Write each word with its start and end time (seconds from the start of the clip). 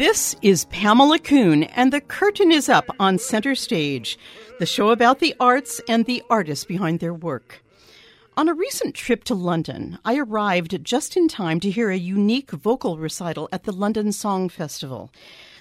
This 0.00 0.34
is 0.40 0.64
Pamela 0.70 1.18
Kuhn, 1.18 1.64
and 1.64 1.92
the 1.92 2.00
curtain 2.00 2.50
is 2.50 2.70
up 2.70 2.86
on 2.98 3.18
Center 3.18 3.54
Stage, 3.54 4.18
the 4.58 4.64
show 4.64 4.88
about 4.88 5.18
the 5.18 5.34
arts 5.38 5.78
and 5.90 6.06
the 6.06 6.22
artists 6.30 6.64
behind 6.64 7.00
their 7.00 7.12
work. 7.12 7.62
On 8.34 8.48
a 8.48 8.54
recent 8.54 8.94
trip 8.94 9.24
to 9.24 9.34
London, 9.34 9.98
I 10.02 10.16
arrived 10.16 10.82
just 10.82 11.18
in 11.18 11.28
time 11.28 11.60
to 11.60 11.70
hear 11.70 11.90
a 11.90 11.98
unique 11.98 12.50
vocal 12.50 12.96
recital 12.96 13.50
at 13.52 13.64
the 13.64 13.72
London 13.72 14.10
Song 14.10 14.48
Festival. 14.48 15.12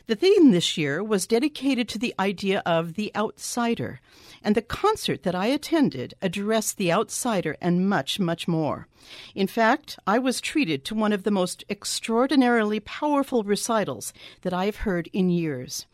The 0.10 0.16
theme 0.16 0.50
this 0.50 0.76
year 0.76 1.04
was 1.04 1.28
dedicated 1.28 1.88
to 1.90 2.00
the 2.00 2.16
idea 2.18 2.64
of 2.66 2.96
the 2.96 3.12
outsider, 3.16 4.02
and 4.44 4.56
the 4.56 4.62
concert 4.64 5.22
that 5.22 5.36
I 5.36 5.46
attended 5.46 6.16
addressed 6.20 6.78
the 6.78 6.92
outsider 6.92 7.56
and 7.62 7.88
much, 7.88 8.20
much 8.20 8.48
more. 8.48 8.88
In 9.36 9.46
fact, 9.46 10.00
I 10.08 10.18
was 10.18 10.42
treated 10.42 10.84
to 10.86 10.96
one 10.96 11.14
of 11.14 11.22
the 11.22 11.30
most 11.30 11.64
extraordinarily 11.70 12.80
powerful 12.80 13.44
recitals 13.44 14.12
that 14.42 14.52
I 14.52 14.66
have 14.66 14.78
heard 14.78 15.12
in 15.14 15.30
years. 15.30 15.86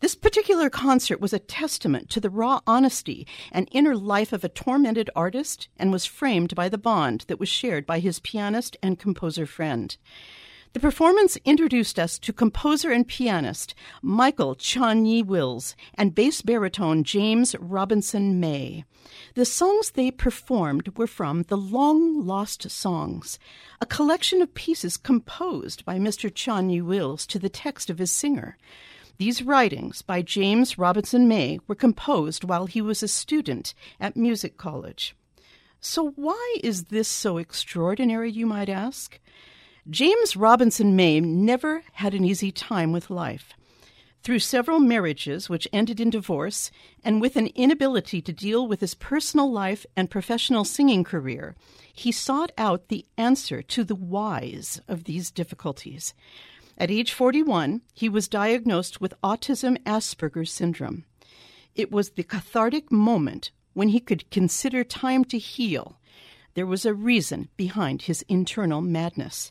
This 0.00 0.16
particular 0.16 0.68
concert 0.68 1.20
was 1.20 1.32
a 1.32 1.38
testament 1.38 2.10
to 2.10 2.18
the 2.18 2.30
raw 2.30 2.62
honesty 2.66 3.28
and 3.52 3.68
inner 3.70 3.94
life 3.94 4.32
of 4.32 4.42
a 4.42 4.48
tormented 4.48 5.08
artist 5.14 5.68
and 5.78 5.92
was 5.92 6.04
framed 6.04 6.56
by 6.56 6.68
the 6.68 6.78
bond 6.78 7.26
that 7.28 7.38
was 7.38 7.48
shared 7.48 7.86
by 7.86 8.00
his 8.00 8.18
pianist 8.18 8.76
and 8.82 8.98
composer 8.98 9.46
friend. 9.46 9.96
The 10.72 10.80
performance 10.80 11.36
introduced 11.44 11.98
us 11.98 12.18
to 12.20 12.32
composer 12.32 12.90
and 12.90 13.06
pianist 13.06 13.74
Michael 14.00 14.56
Csányi-Wills 14.56 15.76
and 15.96 16.14
bass 16.14 16.40
baritone 16.40 17.04
James 17.04 17.54
Robinson 17.60 18.40
May. 18.40 18.86
The 19.34 19.44
songs 19.44 19.90
they 19.90 20.10
performed 20.10 20.96
were 20.96 21.06
from 21.06 21.42
the 21.42 21.58
Long 21.58 22.26
Lost 22.26 22.70
Songs, 22.70 23.38
a 23.82 23.86
collection 23.86 24.40
of 24.40 24.54
pieces 24.54 24.96
composed 24.96 25.84
by 25.84 25.98
Mr. 25.98 26.30
Csányi-Wills 26.30 27.26
to 27.26 27.38
the 27.38 27.50
text 27.50 27.90
of 27.90 27.98
his 27.98 28.10
singer. 28.10 28.56
These 29.18 29.42
writings 29.42 30.00
by 30.00 30.22
James 30.22 30.78
Robinson 30.78 31.28
May 31.28 31.60
were 31.66 31.74
composed 31.74 32.44
while 32.44 32.64
he 32.64 32.80
was 32.80 33.02
a 33.02 33.08
student 33.08 33.74
at 34.00 34.16
music 34.16 34.56
college. 34.56 35.14
So, 35.80 36.12
why 36.12 36.56
is 36.64 36.84
this 36.84 37.08
so 37.08 37.36
extraordinary, 37.36 38.30
you 38.30 38.46
might 38.46 38.70
ask? 38.70 39.20
James 39.90 40.36
Robinson 40.36 40.94
May 40.94 41.18
never 41.18 41.82
had 41.94 42.14
an 42.14 42.24
easy 42.24 42.52
time 42.52 42.92
with 42.92 43.10
life. 43.10 43.52
Through 44.22 44.38
several 44.38 44.78
marriages 44.78 45.48
which 45.48 45.66
ended 45.72 45.98
in 45.98 46.08
divorce, 46.08 46.70
and 47.02 47.20
with 47.20 47.34
an 47.34 47.48
inability 47.56 48.22
to 48.22 48.32
deal 48.32 48.68
with 48.68 48.80
his 48.80 48.94
personal 48.94 49.50
life 49.50 49.84
and 49.96 50.08
professional 50.08 50.64
singing 50.64 51.02
career, 51.02 51.56
he 51.92 52.12
sought 52.12 52.52
out 52.56 52.88
the 52.88 53.04
answer 53.18 53.60
to 53.60 53.82
the 53.82 53.96
whys 53.96 54.80
of 54.86 55.02
these 55.02 55.32
difficulties. 55.32 56.14
At 56.78 56.92
age 56.92 57.12
41, 57.12 57.82
he 57.92 58.08
was 58.08 58.28
diagnosed 58.28 59.00
with 59.00 59.20
autism 59.24 59.82
Asperger's 59.82 60.52
syndrome. 60.52 61.06
It 61.74 61.90
was 61.90 62.10
the 62.10 62.22
cathartic 62.22 62.92
moment 62.92 63.50
when 63.72 63.88
he 63.88 63.98
could 63.98 64.30
consider 64.30 64.84
time 64.84 65.24
to 65.24 65.38
heal. 65.38 65.98
There 66.54 66.66
was 66.66 66.86
a 66.86 66.94
reason 66.94 67.48
behind 67.56 68.02
his 68.02 68.24
internal 68.28 68.80
madness. 68.80 69.50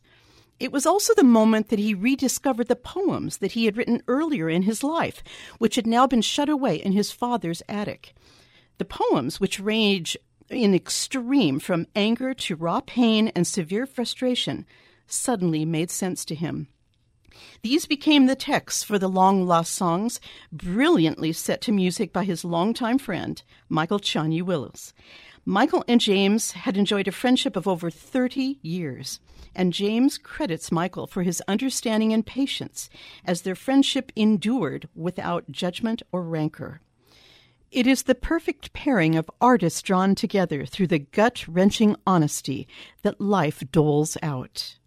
It 0.62 0.72
was 0.72 0.86
also 0.86 1.16
the 1.16 1.24
moment 1.24 1.70
that 1.70 1.80
he 1.80 1.96
rediscovered 1.96 2.68
the 2.68 2.76
poems 2.76 3.38
that 3.38 3.54
he 3.54 3.66
had 3.66 3.78
written 3.78 4.04
earlier 4.08 4.48
in 4.48 4.62
his 4.62 4.84
life, 4.84 5.24
which 5.58 5.74
had 5.74 5.88
now 5.88 6.06
been 6.06 6.22
shut 6.22 6.50
away 6.50 6.76
in 6.76 6.92
his 6.92 7.12
father's 7.12 7.64
attic. 7.68 8.14
The 8.78 8.86
poems, 8.86 9.40
which 9.40 9.60
range 9.60 10.16
in 10.52 10.76
extreme 10.76 11.60
from 11.60 11.88
anger 11.96 12.36
to 12.36 12.56
raw 12.56 12.82
pain 12.86 13.30
and 13.30 13.48
severe 13.48 13.88
frustration, 13.88 14.68
suddenly 15.08 15.66
made 15.66 15.90
sense 15.90 16.24
to 16.26 16.36
him. 16.36 16.68
These 17.64 17.88
became 17.88 18.28
the 18.28 18.36
texts 18.36 18.84
for 18.84 19.00
the 19.00 19.10
long 19.10 19.48
lost 19.48 19.74
songs, 19.74 20.22
brilliantly 20.52 21.34
set 21.34 21.62
to 21.62 21.72
music 21.72 22.14
by 22.14 22.24
his 22.24 22.46
longtime 22.46 23.00
friend, 23.00 23.42
Michael 23.68 24.00
Csányi-Wills. 24.00 24.94
Michael 25.44 25.84
and 25.88 26.00
James 26.00 26.52
had 26.52 26.78
enjoyed 26.78 27.08
a 27.08 27.12
friendship 27.12 27.56
of 27.56 27.68
over 27.68 27.90
30 27.90 28.60
years, 28.62 29.20
and 29.56 29.74
James 29.74 30.18
credits 30.18 30.72
Michael 30.72 31.08
for 31.08 31.24
his 31.24 31.42
understanding 31.48 32.14
and 32.14 32.26
patience 32.26 32.90
as 33.26 33.42
their 33.42 33.56
friendship 33.56 34.12
endured 34.16 34.88
without 34.96 35.52
judgment 35.52 36.02
or 36.12 36.24
rancor. 36.24 36.82
It 37.72 37.88
is 37.88 38.04
the 38.04 38.16
perfect 38.16 38.74
pairing 38.74 39.16
of 39.16 39.32
artists 39.40 39.82
drawn 39.82 40.14
together 40.14 40.66
through 40.66 40.88
the 40.88 41.00
gut 41.00 41.48
wrenching 41.48 41.96
honesty 42.06 42.68
that 43.02 43.22
life 43.22 43.64
doles 43.72 44.18
out. 44.22 44.78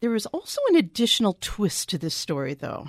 There 0.00 0.14
is 0.14 0.26
also 0.26 0.60
an 0.68 0.76
additional 0.76 1.36
twist 1.40 1.88
to 1.90 1.98
this 1.98 2.14
story, 2.14 2.54
though. 2.54 2.88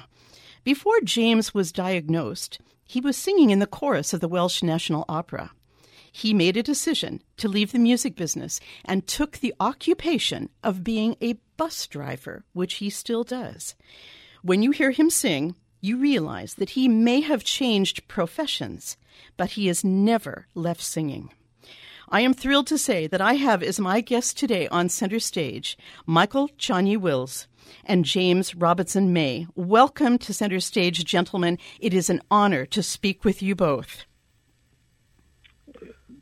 Before 0.63 0.99
James 1.01 1.53
was 1.53 1.71
diagnosed, 1.71 2.59
he 2.83 2.99
was 2.99 3.17
singing 3.17 3.51
in 3.51 3.59
the 3.59 3.67
chorus 3.67 4.13
of 4.13 4.19
the 4.19 4.27
Welsh 4.27 4.63
National 4.63 5.05
Opera 5.07 5.51
he 6.11 6.33
made 6.33 6.57
a 6.57 6.63
decision 6.63 7.21
to 7.37 7.47
leave 7.47 7.71
the 7.71 7.79
music 7.79 8.15
business 8.15 8.59
and 8.85 9.07
took 9.07 9.37
the 9.37 9.53
occupation 9.59 10.49
of 10.63 10.83
being 10.83 11.15
a 11.21 11.37
bus 11.57 11.87
driver, 11.87 12.43
which 12.53 12.75
he 12.75 12.89
still 12.89 13.23
does. 13.23 13.75
When 14.41 14.63
you 14.63 14.71
hear 14.71 14.91
him 14.91 15.09
sing, 15.09 15.55
you 15.81 15.97
realize 15.97 16.55
that 16.55 16.71
he 16.71 16.87
may 16.87 17.21
have 17.21 17.43
changed 17.43 18.07
professions, 18.07 18.97
but 19.37 19.51
he 19.51 19.67
has 19.67 19.83
never 19.83 20.47
left 20.53 20.81
singing. 20.81 21.31
I 22.09 22.21
am 22.21 22.33
thrilled 22.33 22.67
to 22.67 22.77
say 22.77 23.05
that 23.07 23.21
I 23.21 23.33
have 23.35 23.61
as 23.61 23.79
my 23.79 24.01
guest 24.01 24.37
today 24.37 24.67
on 24.69 24.89
center 24.89 25.19
stage 25.19 25.77
Michael 26.07 26.49
Csányi-Wills 26.57 27.47
and 27.85 28.03
James 28.03 28.55
Robinson 28.55 29.13
May. 29.13 29.45
Welcome 29.55 30.17
to 30.19 30.33
center 30.33 30.59
stage, 30.59 31.05
gentlemen. 31.05 31.59
It 31.79 31.93
is 31.93 32.09
an 32.09 32.21
honor 32.31 32.65
to 32.65 32.81
speak 32.81 33.23
with 33.23 33.43
you 33.43 33.55
both. 33.55 34.05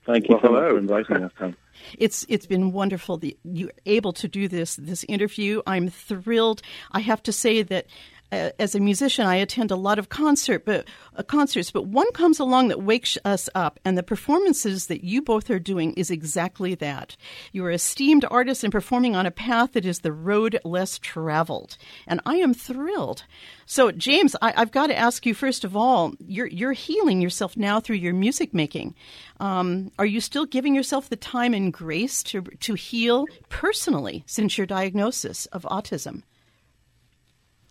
Thank 0.08 0.30
you 0.30 0.40
well, 0.42 0.42
so 0.42 0.48
for 0.48 0.78
inviting 0.78 1.18
us, 1.18 1.32
Tom. 1.38 1.56
It's 2.00 2.26
it's 2.28 2.48
been 2.48 2.72
wonderful 2.72 3.18
that 3.18 3.38
you're 3.44 3.72
able 3.86 4.12
to 4.14 4.28
do 4.28 4.48
this 4.48 4.78
this 4.78 5.04
interview. 5.04 5.62
I'm 5.68 5.90
thrilled. 5.90 6.64
I 6.92 7.02
have 7.02 7.22
to 7.24 7.32
say 7.32 7.62
that 7.62 7.86
as 8.32 8.76
a 8.76 8.80
musician, 8.80 9.26
I 9.26 9.36
attend 9.36 9.72
a 9.72 9.78
lot 9.78 9.98
of 9.98 10.10
concert, 10.10 10.66
but 10.66 10.86
uh, 11.16 11.24
concerts. 11.24 11.72
But 11.72 11.88
one 11.88 12.12
comes 12.12 12.40
along 12.40 12.68
that 12.68 12.82
wakes 12.82 13.18
us 13.24 13.50
up, 13.56 13.80
and 13.86 13.98
the 13.98 14.04
performances 14.04 14.88
that 14.88 15.04
you 15.04 15.22
both 15.22 15.50
are 15.50 15.60
doing 15.60 15.94
is 15.94 16.12
exactly 16.12 16.76
that. 16.76 17.16
You 17.54 17.64
are 17.66 17.72
esteemed 17.72 18.26
artists 18.30 18.64
and 18.66 18.72
performing 18.72 19.16
on 19.16 19.26
a 19.26 19.32
path 19.32 19.74
that 19.74 19.86
is 19.86 20.00
the 20.00 20.12
road 20.12 20.60
less 20.66 21.00
traveled, 21.00 21.78
and 22.06 22.20
I 22.26 22.36
am 22.36 22.54
thrilled. 22.54 23.24
So, 23.66 23.92
James, 23.92 24.36
I, 24.42 24.52
have 24.52 24.72
got 24.72 24.88
to 24.88 24.98
ask 24.98 25.26
you 25.26 25.34
first 25.34 25.64
of 25.64 25.76
all. 25.76 26.14
You're 26.20 26.48
you're 26.48 26.74
healing 26.74 27.22
yourself 27.22 27.56
now 27.56 27.80
through 27.80 27.98
your 27.98 28.14
music 28.14 28.54
making. 28.54 28.96
Um, 29.40 29.92
are 29.98 30.06
you 30.06 30.20
still 30.20 30.46
giving 30.46 30.76
yourself 30.76 31.10
the 31.10 31.16
time 31.16 31.54
and 31.54 31.72
grace 31.72 32.24
to 32.24 32.42
to 32.42 32.74
heal 32.74 33.26
personally 33.48 34.24
since 34.26 34.58
your 34.58 34.68
diagnosis 34.68 35.46
of 35.48 35.64
autism? 35.64 36.24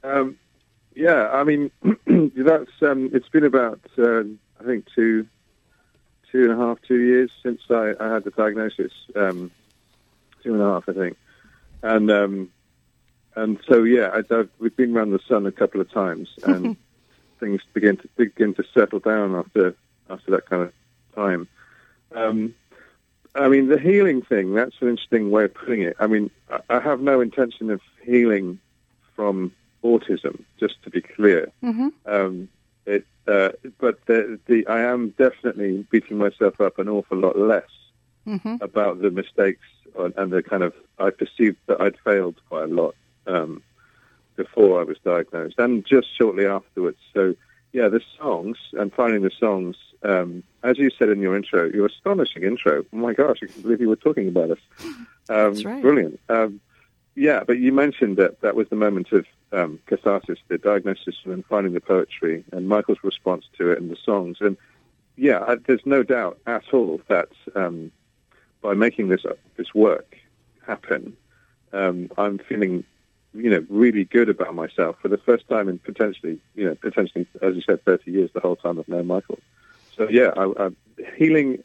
Um, 0.03 0.39
yeah, 0.97 1.29
I 1.29 1.45
mean, 1.45 1.71
that's 2.35 2.71
um, 2.81 3.11
it's 3.13 3.29
been 3.29 3.45
about 3.45 3.81
uh, 3.99 4.23
I 4.59 4.65
think 4.65 4.87
two, 4.95 5.27
two 6.33 6.45
and 6.45 6.53
a 6.53 6.57
half, 6.57 6.79
two 6.89 7.01
years 7.01 7.31
since 7.43 7.61
I, 7.71 7.93
I 8.01 8.15
had 8.15 8.25
the 8.25 8.31
diagnosis. 8.31 8.93
Um, 9.15 9.51
two 10.43 10.55
and 10.55 10.63
a 10.63 10.65
half, 10.65 10.89
I 10.89 10.95
think, 10.95 11.17
and 11.83 12.11
um, 12.11 12.51
and 13.35 13.59
so 13.69 13.83
yeah, 13.85 14.09
I, 14.09 14.35
I've, 14.35 14.49
we've 14.59 14.75
been 14.75 14.97
around 14.97 15.11
the 15.11 15.21
sun 15.29 15.45
a 15.45 15.53
couple 15.53 15.83
of 15.83 15.91
times, 15.91 16.31
and 16.45 16.77
things 17.41 17.61
begin 17.75 17.99
to 17.99 18.09
begin 18.17 18.55
to 18.55 18.65
settle 18.73 19.01
down 19.01 19.37
after 19.37 19.75
after 20.09 20.31
that 20.31 20.47
kind 20.47 20.63
of 20.63 20.73
time. 21.15 21.47
Um, 22.15 22.55
I 23.35 23.49
mean, 23.49 23.69
the 23.69 23.79
healing 23.79 24.23
thing—that's 24.23 24.77
an 24.81 24.89
interesting 24.89 25.31
way 25.31 25.45
of 25.45 25.53
putting 25.53 25.83
it. 25.83 25.97
I 26.01 26.07
mean, 26.07 26.31
I, 26.51 26.61
I 26.71 26.81
have 26.81 27.01
no 27.03 27.21
intention 27.21 27.71
of 27.71 27.83
healing 28.03 28.61
from 29.15 29.53
autism, 29.87 30.43
just 30.59 30.83
to 30.83 30.91
be 30.91 31.01
clear. 31.01 31.51
Mm-hmm. 31.63 31.89
Um, 32.07 32.49
it, 32.87 33.07
uh, 33.27 33.51
but 33.79 34.05
the, 34.07 34.39
the, 34.47 34.67
I 34.67 34.81
am 34.83 35.11
definitely 35.19 35.87
beating 35.91 36.19
myself 36.19 36.61
up 36.61 36.79
an 36.79 36.89
awful 36.89 37.19
lot 37.19 37.39
less 37.39 37.69
mm-hmm. 38.27 38.57
about 38.61 39.01
the 39.01 39.11
mistakes 39.11 39.67
and 39.95 40.31
the 40.31 40.43
kind 40.43 40.63
of 40.63 40.75
I 40.99 41.11
perceived 41.11 41.57
that 41.67 41.81
I'd 41.81 41.99
failed 42.01 42.37
quite 42.49 42.65
a 42.65 42.75
lot 42.75 42.95
um, 43.27 43.63
before 44.37 44.81
I 44.81 44.85
was 44.85 44.99
diagnosed 45.05 45.59
and 45.59 45.85
just 45.87 46.09
shortly 46.17 46.47
afterwards. 46.47 46.99
So 47.15 47.35
yeah, 47.73 47.89
the 47.89 48.03
songs 48.19 48.59
and 48.75 48.93
finding 48.93 49.23
the 49.23 49.31
songs 49.31 49.77
um, 50.03 50.43
as 50.63 50.79
you 50.79 50.91
said 50.99 51.09
in 51.09 51.21
your 51.21 51.37
intro, 51.37 51.71
your 51.73 51.87
astonishing 51.87 52.43
intro. 52.43 52.85
Oh 52.93 52.97
my 52.97 53.13
gosh, 53.13 53.39
I 53.43 53.47
can't 53.47 53.63
believe 53.63 53.81
you 53.81 53.89
were 53.89 53.97
talking 53.97 54.29
about 54.29 54.53
us. 54.53 54.59
Um, 55.29 55.55
That's 55.55 55.65
right. 55.65 55.83
Brilliant. 55.83 56.21
Um, 56.29 56.61
yeah, 57.17 57.43
but 57.45 57.59
you 57.59 57.73
mentioned 57.73 58.19
that 58.19 58.41
that 58.43 58.55
was 58.55 58.69
the 58.69 58.77
moment 58.77 59.11
of 59.11 59.27
um, 59.51 59.81
catharsis, 59.87 60.39
the 60.49 60.59
diagnosis, 60.59 61.17
and 61.25 61.45
finding 61.47 61.73
the 61.73 61.81
poetry, 61.81 62.45
and 62.53 62.69
Michael's 62.69 62.99
response 63.03 63.47
to 63.57 63.71
it 63.71 63.81
and 63.81 63.91
the 63.91 63.97
songs. 63.97 64.37
And 64.41 64.57
yeah, 65.17 65.43
I, 65.49 65.57
there's 65.57 65.85
no 65.87 66.03
doubt 66.03 66.39
at 66.47 66.73
all 66.73 67.01
that 67.09 67.31
um, 67.55 67.91
by 68.61 68.75
making 68.75 69.09
this 69.09 69.25
this 69.57 69.75
work 69.75 70.17
happen, 70.67 71.17
um, 71.73 72.11
I'm 72.19 72.39
feeling, 72.39 72.85
you 73.35 73.51
know, 73.51 73.65
really 73.71 74.05
good 74.05 74.29
about 74.29 74.55
myself 74.55 74.97
for 75.01 75.09
the 75.09 75.19
first 75.19 75.49
time 75.49 75.69
in 75.69 75.79
potentially, 75.79 76.39
you 76.55 76.67
know, 76.67 76.75
potentially, 76.75 77.27
as 77.41 77.55
you 77.55 77.63
said, 77.63 77.83
30 77.85 78.11
years, 78.11 78.31
the 78.35 78.41
whole 78.41 78.57
time 78.57 78.79
I've 78.79 78.89
known 78.89 79.07
Michael. 79.07 79.39
So 79.97 80.09
yeah, 80.11 80.33
I, 80.37 80.67
I, 80.67 80.69
healing, 81.17 81.63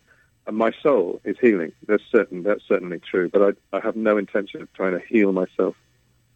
uh, 0.51 0.53
my 0.53 0.71
soul 0.83 1.21
is 1.24 1.38
healing. 1.39 1.71
That's 1.88 2.03
certain. 2.12 2.44
That's 2.44 2.63
certainly 2.68 3.00
true. 3.00 3.30
But 3.30 3.57
I, 3.71 3.77
I 3.77 3.80
have 3.80 3.95
no 3.95 4.18
intention 4.18 4.62
of 4.62 4.71
trying 4.74 4.94
to 4.94 5.06
heal 5.06 5.31
myself 5.31 5.75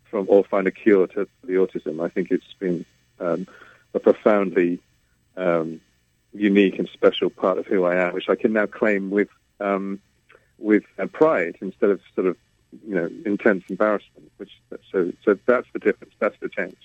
from 0.06 0.26
or 0.30 0.44
find 0.44 0.68
a 0.68 0.72
cure 0.72 1.08
to 1.08 1.28
the 1.44 1.54
autism. 1.54 2.04
I 2.04 2.10
think 2.10 2.32
it's 2.32 2.54
been 2.60 2.86
um, 3.20 3.48
a 3.94 4.00
profoundly 4.00 4.80
um, 5.38 5.82
unique 6.34 6.80
and 6.80 6.90
special 6.90 7.30
part 7.30 7.58
of 7.58 7.66
who 7.66 7.86
I 7.86 7.96
am, 7.96 8.14
which 8.14 8.30
I 8.30 8.36
can 8.36 8.54
now 8.54 8.66
claim 8.66 9.10
with 9.10 9.30
um, 9.60 10.00
with 10.58 10.84
uh, 10.98 11.08
pride 11.08 11.58
instead 11.62 11.90
of 11.90 12.02
sort 12.14 12.28
of 12.28 12.38
you 12.88 12.96
know 12.96 13.10
intense 13.26 13.64
embarrassment. 13.70 14.32
Which 14.38 14.52
so 14.92 15.12
so 15.24 15.38
that's 15.46 15.68
the 15.74 15.80
difference. 15.80 16.14
That's 16.20 16.38
the 16.40 16.50
change. 16.50 16.78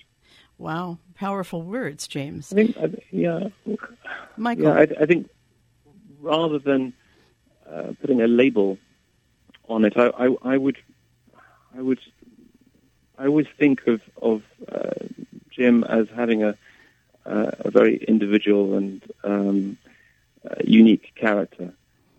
Wow, 0.58 0.98
powerful 1.14 1.62
words, 1.62 2.06
James. 2.06 2.52
I 2.52 2.56
think, 2.56 2.76
yeah, 3.10 3.48
Michael. 4.36 4.64
Yeah, 4.64 4.74
I, 4.74 4.88
I 5.00 5.06
think 5.06 5.30
rather 6.20 6.58
than 6.58 6.92
uh, 7.72 7.92
putting 8.00 8.20
a 8.20 8.26
label 8.26 8.78
on 9.68 9.84
it, 9.84 9.96
I, 9.96 10.06
I, 10.08 10.36
I, 10.42 10.56
would, 10.56 10.78
I 11.76 11.80
would, 11.80 12.00
I 13.18 13.26
always 13.26 13.46
think 13.58 13.86
of 13.86 14.02
of 14.20 14.42
uh, 14.70 14.90
Jim 15.50 15.84
as 15.84 16.08
having 16.14 16.42
a 16.42 16.56
uh, 17.26 17.50
a 17.60 17.70
very 17.70 17.96
individual 17.96 18.74
and 18.74 19.02
um, 19.24 19.78
uh, 20.48 20.54
unique 20.64 21.12
character, 21.14 21.72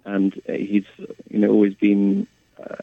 and 0.06 0.34
he's 0.48 0.86
you 1.30 1.40
know 1.40 1.50
always 1.50 1.74
been 1.74 2.28
uh, 2.62 2.76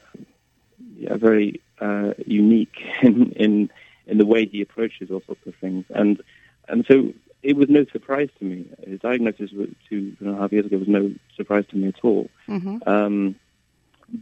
yeah, 0.97 1.17
very 1.17 1.61
uh, 1.81 2.15
unique 2.27 2.83
in, 3.03 3.33
in 3.33 3.71
in 4.07 4.19
the 4.19 4.27
way 4.27 4.47
he 4.47 4.61
approaches 4.61 5.11
all 5.11 5.23
sorts 5.27 5.47
of 5.47 5.55
things, 5.57 5.85
and 5.91 6.21
and 6.69 6.85
so 6.87 7.13
it 7.49 7.57
was 7.57 7.71
no 7.71 7.87
surprise 7.87 8.29
to 8.39 8.45
me. 8.45 8.67
His 8.87 9.01
diagnosis 9.01 9.51
two 9.89 10.15
and 10.21 10.29
a 10.29 10.37
half 10.37 10.53
years 10.53 10.67
ago 10.67 10.77
was 10.77 10.87
no 10.87 11.15
surprise 11.35 11.65
to 11.71 11.77
me 11.77 11.89
at 11.89 12.05
all. 12.05 12.29
Mm-hmm. 12.47 12.87
Um, 12.87 13.37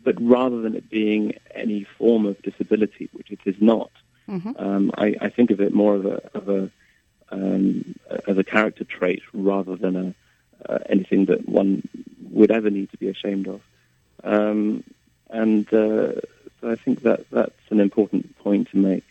but 0.05 0.15
rather 0.21 0.61
than 0.61 0.77
it 0.77 0.89
being 0.89 1.35
any 1.53 1.83
form 1.99 2.25
of 2.25 2.41
disability, 2.43 3.09
which 3.13 3.33
it 3.33 3.41
is 3.45 3.57
not, 3.61 3.91
mm-hmm. 4.29 4.53
um, 4.57 4.93
I, 4.97 5.17
I, 5.21 5.29
think 5.31 5.51
of 5.51 5.61
it 5.61 5.75
more 5.75 5.97
of 5.97 6.07
a, 6.07 6.31
of 6.35 6.49
a 6.49 6.71
um, 7.31 7.97
as 8.29 8.39
a 8.39 8.45
character 8.45 8.85
trait 8.85 9.25
rather 9.33 9.75
than 9.75 9.97
a 9.97 10.73
uh, 10.73 10.79
anything 10.89 11.25
that 11.25 11.49
one 11.49 11.83
would 12.31 12.53
ever 12.53 12.71
need 12.71 12.93
to 12.93 12.97
be 12.97 13.09
ashamed 13.09 13.49
of. 13.49 13.61
Um, 14.23 14.85
and 15.31 15.67
uh, 15.75 16.21
so 16.61 16.71
I 16.71 16.77
think 16.77 17.03
that 17.03 17.29
that's 17.31 17.71
an 17.71 17.81
important 17.81 18.39
point 18.39 18.71
to 18.71 18.77
make. 18.77 19.05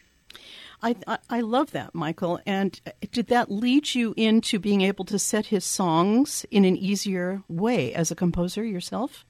I, 0.85 0.95
I, 1.07 1.17
I 1.29 1.41
love 1.41 1.71
that, 1.71 1.95
Michael. 1.95 2.39
And 2.45 2.79
did 3.11 3.27
that 3.27 3.49
lead 3.49 3.95
you 3.95 4.13
into 4.15 4.59
being 4.59 4.81
able 4.81 5.03
to 5.05 5.17
set 5.17 5.47
his 5.47 5.65
songs 5.65 6.45
in 6.51 6.63
an 6.63 6.77
easier 6.77 7.41
way 7.47 7.91
as 7.93 8.11
a 8.11 8.15
composer 8.15 8.63
yourself? 8.63 9.25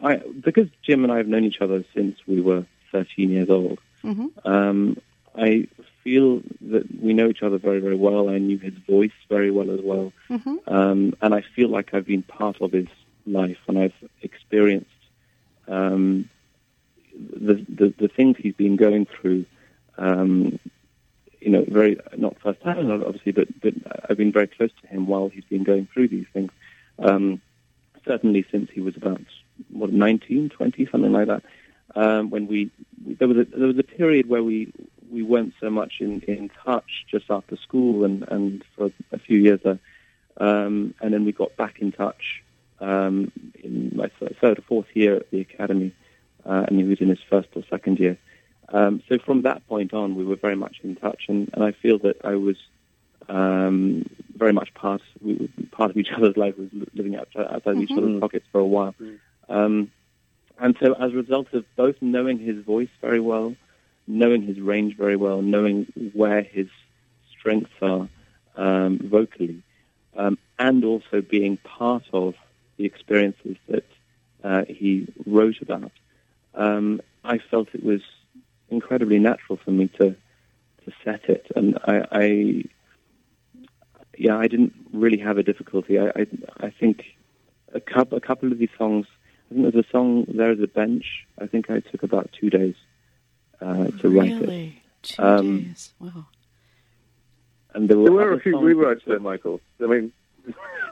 I, 0.00 0.16
because 0.42 0.68
Jim 0.82 1.04
and 1.04 1.12
I 1.12 1.18
have 1.18 1.28
known 1.28 1.44
each 1.44 1.60
other 1.60 1.84
since 1.94 2.18
we 2.26 2.40
were 2.40 2.64
13 2.92 3.28
years 3.28 3.50
old, 3.50 3.78
mm-hmm. 4.02 4.26
um, 4.48 4.96
I 5.36 5.68
feel 6.02 6.40
that 6.62 6.86
we 7.02 7.12
know 7.12 7.28
each 7.28 7.42
other 7.42 7.58
very, 7.58 7.80
very 7.80 7.96
well. 7.96 8.30
I 8.30 8.38
knew 8.38 8.58
his 8.58 8.74
voice 8.88 9.12
very 9.28 9.50
well 9.50 9.70
as 9.70 9.80
well. 9.82 10.14
Mm-hmm. 10.30 10.56
Um, 10.66 11.14
and 11.20 11.34
I 11.34 11.42
feel 11.54 11.68
like 11.68 11.92
I've 11.92 12.06
been 12.06 12.22
part 12.22 12.62
of 12.62 12.72
his 12.72 12.88
life 13.26 13.58
and 13.66 13.78
I've 13.78 14.08
experienced 14.22 14.88
um, 15.66 16.30
the, 17.18 17.54
the, 17.68 17.94
the 17.98 18.08
things 18.08 18.36
he's 18.38 18.54
been 18.54 18.76
going 18.76 19.06
through. 19.06 19.44
Um, 19.96 20.58
you 21.40 21.50
know, 21.50 21.64
very 21.68 21.98
not 22.16 22.40
first 22.40 22.62
hand, 22.62 22.90
obviously, 22.90 23.32
but 23.32 23.48
but 23.60 23.74
I've 24.08 24.16
been 24.16 24.32
very 24.32 24.48
close 24.48 24.70
to 24.82 24.86
him 24.88 25.06
while 25.06 25.28
he's 25.28 25.44
been 25.44 25.64
going 25.64 25.88
through 25.92 26.08
these 26.08 26.26
things. 26.32 26.50
Um, 26.98 27.40
certainly 28.04 28.44
since 28.50 28.70
he 28.70 28.80
was 28.80 28.96
about 28.96 29.20
what 29.70 29.92
19, 29.92 30.50
20, 30.50 30.88
something 30.90 31.12
like 31.12 31.28
that. 31.28 31.42
Um, 31.94 32.30
when 32.30 32.46
we 32.46 32.70
there 32.98 33.28
was 33.28 33.38
a 33.38 33.44
there 33.44 33.66
was 33.66 33.78
a 33.78 33.82
period 33.82 34.28
where 34.28 34.42
we 34.42 34.72
we 35.10 35.22
weren't 35.22 35.54
so 35.60 35.70
much 35.70 35.94
in, 36.00 36.20
in 36.22 36.50
touch 36.64 37.06
just 37.10 37.30
after 37.30 37.56
school 37.56 38.04
and, 38.04 38.24
and 38.28 38.64
for 38.76 38.90
a 39.12 39.18
few 39.18 39.38
years 39.38 39.60
there. 39.64 39.78
Um, 40.36 40.94
and 41.00 41.12
then 41.12 41.24
we 41.24 41.32
got 41.32 41.56
back 41.56 41.80
in 41.80 41.92
touch 41.92 42.42
um, 42.80 43.32
in 43.62 43.92
my 43.96 44.10
third 44.40 44.58
or 44.58 44.62
fourth 44.62 44.86
year 44.94 45.16
at 45.16 45.30
the 45.30 45.40
academy, 45.40 45.92
uh, 46.44 46.64
and 46.68 46.78
he 46.78 46.84
was 46.84 47.00
in 47.00 47.08
his 47.08 47.20
first 47.28 47.48
or 47.54 47.62
second 47.68 47.98
year. 47.98 48.18
Um, 48.70 49.02
so 49.08 49.18
from 49.18 49.42
that 49.42 49.66
point 49.66 49.94
on, 49.94 50.14
we 50.14 50.24
were 50.24 50.36
very 50.36 50.56
much 50.56 50.80
in 50.82 50.96
touch, 50.96 51.24
and, 51.28 51.50
and 51.54 51.64
I 51.64 51.72
feel 51.72 51.98
that 52.00 52.24
I 52.24 52.34
was 52.34 52.56
um, 53.28 54.04
very 54.36 54.52
much 54.52 54.72
part 54.74 55.02
we, 55.20 55.48
part 55.70 55.90
of 55.90 55.96
each 55.96 56.12
other's 56.16 56.36
life. 56.36 56.58
was 56.58 56.68
living 56.94 57.16
outside, 57.16 57.46
outside 57.46 57.74
mm-hmm. 57.74 57.82
each 57.82 57.92
other's 57.92 58.20
pockets 58.20 58.46
for 58.52 58.60
a 58.60 58.66
while, 58.66 58.94
mm-hmm. 59.00 59.84
and 60.58 60.76
so 60.80 60.92
as 60.94 61.12
a 61.12 61.16
result 61.16 61.52
of 61.54 61.64
both 61.76 61.96
knowing 62.00 62.38
his 62.38 62.62
voice 62.64 62.90
very 63.00 63.20
well, 63.20 63.54
knowing 64.06 64.42
his 64.42 64.60
range 64.60 64.96
very 64.96 65.16
well, 65.16 65.40
knowing 65.40 65.86
where 66.12 66.42
his 66.42 66.68
strengths 67.30 67.70
are 67.80 68.08
um, 68.56 68.98
vocally, 68.98 69.62
um, 70.16 70.36
and 70.58 70.84
also 70.84 71.22
being 71.22 71.56
part 71.58 72.04
of 72.12 72.34
the 72.76 72.84
experiences 72.84 73.56
that 73.68 73.86
uh, 74.44 74.64
he 74.64 75.06
wrote 75.26 75.60
about, 75.62 75.92
um, 76.58 77.00
I 77.24 77.38
felt 77.38 77.68
it 77.72 77.82
was 77.82 78.02
incredibly 78.68 79.18
natural 79.18 79.58
for 79.64 79.70
me 79.70 79.88
to 79.98 80.14
to 80.84 80.92
set 81.04 81.28
it, 81.28 81.46
and 81.56 81.78
I, 81.84 82.06
I 82.12 82.64
yeah, 84.16 84.36
I 84.36 84.48
didn't 84.48 84.74
really 84.92 85.18
have 85.18 85.38
a 85.38 85.42
difficulty. 85.42 85.98
I 85.98 86.08
I, 86.08 86.26
I 86.60 86.70
think 86.70 87.04
a 87.72 87.80
couple 87.80 88.18
a 88.18 88.20
couple 88.20 88.52
of 88.52 88.58
these 88.58 88.74
songs. 88.76 89.06
I 89.50 89.54
think 89.54 89.72
there's 89.72 89.86
a 89.86 89.90
song 89.90 90.26
there 90.28 90.50
at 90.50 90.58
the 90.58 90.66
bench. 90.66 91.26
I 91.38 91.46
think 91.46 91.70
I 91.70 91.80
took 91.80 92.02
about 92.02 92.30
two 92.38 92.50
days 92.50 92.74
uh, 93.62 93.86
to 93.86 94.08
really? 94.08 94.32
write 94.34 94.42
it. 94.42 94.72
Two 95.02 95.22
um, 95.22 95.62
days. 95.62 95.92
Wow. 96.00 96.26
And 97.74 97.88
there 97.88 97.96
were, 97.96 98.04
there 98.04 98.12
were 98.12 98.32
a 98.34 98.40
few 98.40 98.56
rewrites 98.56 99.04
there, 99.06 99.20
Michael. 99.20 99.60
I 99.80 99.86
mean, 99.86 100.12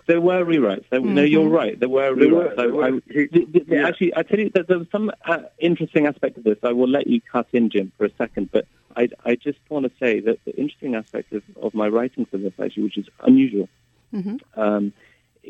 there 0.06 0.20
were 0.20 0.44
rewrites. 0.44 0.84
There, 0.90 1.00
mm-hmm. 1.00 1.14
No, 1.14 1.22
you're 1.22 1.48
right. 1.48 1.78
There 1.78 1.88
were 1.88 2.14
rewrites. 2.14 2.56
There 2.56 2.70
were, 2.72 2.72
there 2.72 2.72
were. 2.72 2.84
I, 2.84 3.12
he, 3.12 3.26
the, 3.26 3.44
the, 3.44 3.64
yeah. 3.68 3.88
Actually, 3.88 4.16
I 4.16 4.22
tell 4.22 4.38
you 4.38 4.50
that 4.50 4.68
there 4.68 4.78
was 4.78 4.88
some 4.90 5.10
uh, 5.24 5.38
interesting 5.58 6.06
aspect 6.06 6.38
of 6.38 6.44
this. 6.44 6.58
I 6.62 6.72
will 6.72 6.88
let 6.88 7.06
you 7.06 7.20
cut 7.20 7.48
in, 7.52 7.70
Jim, 7.70 7.92
for 7.98 8.06
a 8.06 8.14
second. 8.16 8.50
But 8.52 8.66
I, 8.96 9.08
I 9.24 9.34
just 9.34 9.58
want 9.68 9.84
to 9.84 9.92
say 9.98 10.20
that 10.20 10.44
the 10.44 10.56
interesting 10.56 10.94
aspect 10.94 11.32
of, 11.32 11.42
of 11.60 11.74
my 11.74 11.88
writing 11.88 12.24
for 12.26 12.38
this, 12.38 12.52
actually, 12.62 12.84
which 12.84 12.98
is 12.98 13.06
unusual 13.20 13.68
mm-hmm. 14.12 14.60
um, 14.60 14.92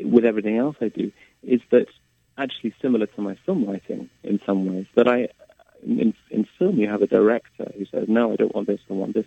with 0.03 0.25
everything 0.25 0.57
else 0.57 0.75
I 0.81 0.89
do, 0.89 1.11
is 1.43 1.61
that 1.69 1.87
actually 2.37 2.73
similar 2.81 3.05
to 3.05 3.21
my 3.21 3.35
film 3.45 3.65
writing 3.65 4.09
in 4.23 4.39
some 4.45 4.65
ways. 4.73 4.85
That 4.95 5.07
I 5.07 5.29
in, 5.83 6.13
in 6.29 6.47
film 6.57 6.77
you 6.77 6.87
have 6.87 7.01
a 7.01 7.07
director 7.07 7.71
who 7.77 7.85
says, 7.85 8.07
no, 8.07 8.33
I 8.33 8.35
don't 8.35 8.53
want 8.53 8.67
this, 8.67 8.79
I 8.89 8.93
want 8.93 9.13
this. 9.13 9.25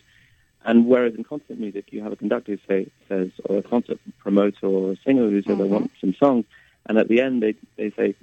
And 0.65 0.87
whereas 0.87 1.15
in 1.15 1.25
concert 1.25 1.59
music 1.59 1.87
you 1.91 2.03
have 2.03 2.13
a 2.13 2.17
conductor 2.17 2.53
who 2.53 2.59
say, 2.69 2.91
says, 3.09 3.31
or 3.45 3.59
a 3.59 3.63
concert 3.63 3.99
promoter 4.19 4.67
or 4.67 4.93
a 4.93 4.97
singer 5.05 5.29
who 5.29 5.43
says, 5.43 5.57
mm-hmm. 5.57 5.63
I 5.63 5.67
want 5.67 5.91
some 6.01 6.15
songs. 6.15 6.45
And 6.87 6.99
at 6.99 7.09
the 7.09 7.21
end 7.21 7.43
they, 7.43 7.55
they 7.77 7.91
say, 7.91 8.15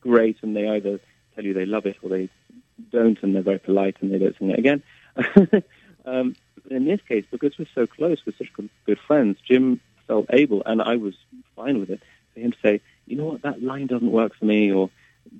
great, 0.00 0.36
and 0.42 0.54
they 0.54 0.68
either 0.68 1.00
tell 1.34 1.44
you 1.44 1.54
they 1.54 1.66
love 1.66 1.86
it 1.86 1.96
or 2.02 2.10
they 2.10 2.28
don't, 2.90 3.20
and 3.22 3.34
they're 3.34 3.42
very 3.42 3.58
polite 3.58 3.96
and 4.00 4.12
they 4.12 4.18
don't 4.18 4.36
sing 4.38 4.50
it 4.50 4.58
again. 4.58 4.82
um, 6.04 6.36
in 6.70 6.84
this 6.84 7.00
case, 7.08 7.24
because 7.30 7.56
we're 7.58 7.66
so 7.74 7.86
close, 7.86 8.18
we're 8.26 8.36
such 8.36 8.52
good, 8.52 8.70
good 8.86 8.98
friends, 8.98 9.38
Jim 9.46 9.80
felt 10.06 10.26
able, 10.30 10.62
and 10.66 10.82
I 10.82 10.96
was 10.96 11.14
fine 11.56 11.80
with 11.80 11.90
it, 11.90 12.02
for 12.32 12.40
him 12.40 12.52
to 12.52 12.58
say, 12.62 12.80
you 13.06 13.16
know 13.16 13.24
what, 13.24 13.42
that 13.42 13.62
line 13.62 13.86
doesn't 13.86 14.10
work 14.10 14.34
for 14.38 14.44
me, 14.44 14.72
or 14.72 14.90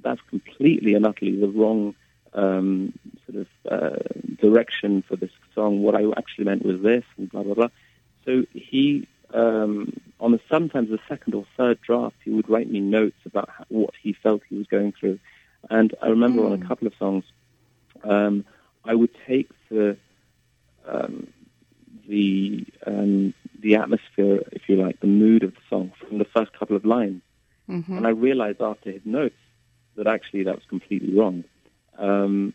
that's 0.02 0.20
completely 0.28 0.94
and 0.94 1.06
utterly 1.06 1.38
the 1.38 1.48
wrong 1.48 1.94
um, 2.34 2.92
sort 3.26 3.46
of 3.46 3.48
uh, 3.70 3.96
direction 4.40 5.02
for 5.02 5.16
this 5.16 5.30
song. 5.54 5.82
What 5.82 5.94
I 5.94 6.04
actually 6.16 6.44
meant 6.44 6.64
was 6.64 6.80
this, 6.80 7.04
and 7.16 7.30
blah 7.30 7.42
blah 7.42 7.54
blah. 7.54 7.68
So 8.24 8.44
he, 8.52 9.06
um, 9.32 9.92
on 10.20 10.32
the 10.32 10.40
sometimes 10.50 10.90
the 10.90 10.98
second 11.08 11.34
or 11.34 11.46
third 11.56 11.80
draft, 11.80 12.16
he 12.24 12.30
would 12.30 12.48
write 12.48 12.70
me 12.70 12.80
notes 12.80 13.18
about 13.26 13.48
how, 13.48 13.64
what 13.68 13.94
he 14.02 14.12
felt 14.12 14.42
he 14.48 14.56
was 14.56 14.66
going 14.66 14.92
through. 14.92 15.18
And 15.70 15.94
I 16.02 16.08
remember 16.08 16.42
mm. 16.42 16.46
on 16.46 16.52
a 16.52 16.56
hmm. 16.56 16.66
couple 16.68 16.86
of 16.86 16.94
songs, 16.98 17.24
um, 18.02 18.44
I 18.84 18.94
would 18.94 19.14
take 19.26 19.50
the 19.70 19.96
um, 20.86 21.28
the 22.06 22.66
um, 22.86 23.34
the 23.60 23.76
atmosphere, 23.76 24.42
if 24.52 24.68
you 24.68 24.76
like, 24.76 25.00
the 25.00 25.06
mood 25.06 25.42
of 25.42 25.54
the 25.54 25.60
song 25.70 25.92
from 25.98 26.18
the 26.18 26.26
first 26.26 26.52
couple 26.52 26.76
of 26.76 26.84
lines. 26.84 27.22
Mm-hmm. 27.68 27.96
And 27.96 28.06
I 28.06 28.10
realized 28.10 28.60
after 28.60 28.90
his 28.90 29.00
notes 29.06 29.36
that 29.96 30.06
actually 30.06 30.44
that 30.44 30.54
was 30.54 30.64
completely 30.68 31.18
wrong. 31.18 31.44
Um, 31.98 32.54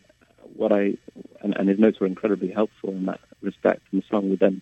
what 0.56 0.72
I 0.72 0.94
and, 1.42 1.56
and 1.56 1.68
his 1.68 1.78
notes 1.78 2.00
were 2.00 2.06
incredibly 2.06 2.50
helpful 2.50 2.90
in 2.90 3.06
that 3.06 3.20
respect, 3.40 3.82
and 3.92 4.02
the 4.02 4.06
song 4.10 4.30
would 4.30 4.40
then 4.40 4.60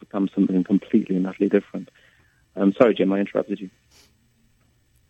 become 0.00 0.28
something 0.34 0.64
completely 0.64 1.16
and 1.16 1.26
utterly 1.26 1.48
different. 1.48 1.88
I'm 2.56 2.72
sorry, 2.74 2.94
Jim, 2.94 3.12
I 3.12 3.20
interrupted 3.20 3.60
you. 3.60 3.70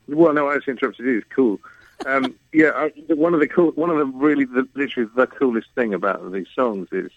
Well, 0.08 0.32
no, 0.32 0.48
I 0.48 0.56
actually 0.56 0.72
interrupted 0.72 1.06
you. 1.06 1.18
It's 1.18 1.26
cool. 1.34 1.60
Um, 2.06 2.34
yeah, 2.52 2.70
I, 2.74 2.92
one 3.14 3.34
of 3.34 3.40
the 3.40 3.48
cool, 3.48 3.72
one 3.72 3.90
of 3.90 3.98
the 3.98 4.04
really, 4.06 4.44
the, 4.44 4.68
literally 4.74 5.08
the 5.14 5.26
coolest 5.26 5.68
thing 5.74 5.94
about 5.94 6.30
these 6.32 6.46
songs 6.54 6.88
is 6.92 7.10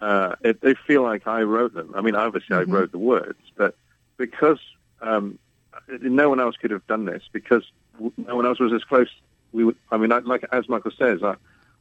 uh, 0.00 0.36
it, 0.42 0.60
they 0.60 0.74
feel 0.86 1.02
like 1.02 1.26
I 1.26 1.42
wrote 1.42 1.74
them. 1.74 1.92
I 1.94 2.00
mean, 2.00 2.14
obviously 2.14 2.56
Mm-hmm. 2.56 2.70
I 2.72 2.74
wrote 2.74 2.92
the 2.92 2.98
words, 2.98 3.38
but 3.56 3.74
because 4.16 4.60
um, 5.00 5.38
no 5.88 6.28
one 6.28 6.40
else 6.40 6.56
could 6.56 6.70
have 6.70 6.86
done 6.86 7.04
this, 7.04 7.22
because 7.32 7.64
no 8.16 8.36
one 8.36 8.46
else 8.46 8.60
was 8.60 8.72
as 8.72 8.84
close. 8.84 9.08
We 9.52 9.64
would, 9.64 9.76
I 9.90 9.96
mean, 9.96 10.12
I, 10.12 10.18
like 10.18 10.44
as 10.52 10.68
Michael 10.68 10.92
says, 10.98 11.20
I, 11.22 11.34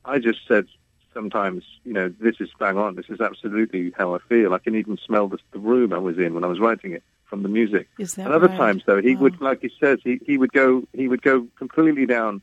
I 0.06 0.20
just 0.20 0.40
said 0.48 0.66
sometimes, 1.14 1.64
you 1.84 1.94
know, 1.94 2.14
this 2.20 2.36
is 2.40 2.50
bang 2.60 2.78
on. 2.78 2.96
This 2.96 3.08
is 3.10 3.20
absolutely 3.22 3.92
how 3.98 4.16
I 4.16 4.20
feel. 4.30 4.54
I 4.54 4.60
can 4.60 4.76
even 4.76 4.98
smell 4.98 5.28
the, 5.28 5.38
the 5.52 5.60
room 5.60 5.94
I 5.94 5.98
was 5.98 6.18
in 6.18 6.34
when 6.34 6.44
I 6.44 6.48
was 6.48 6.60
writing 6.60 6.92
it 6.94 7.04
from 7.26 7.44
the 7.44 7.50
music. 7.50 7.88
Is 7.98 8.14
that 8.16 8.26
and 8.26 8.34
other 8.34 8.48
right? 8.48 8.58
times, 8.58 8.84
though, 8.86 9.02
he 9.02 9.16
Wow. 9.16 9.24
would, 9.24 9.42
like 9.42 9.62
he 9.62 9.72
says, 9.80 10.00
he, 10.04 10.20
he 10.26 10.38
would 10.38 10.52
go 10.54 10.84
he 10.94 11.08
would 11.08 11.22
go 11.22 11.48
completely 11.58 12.06
down 12.06 12.42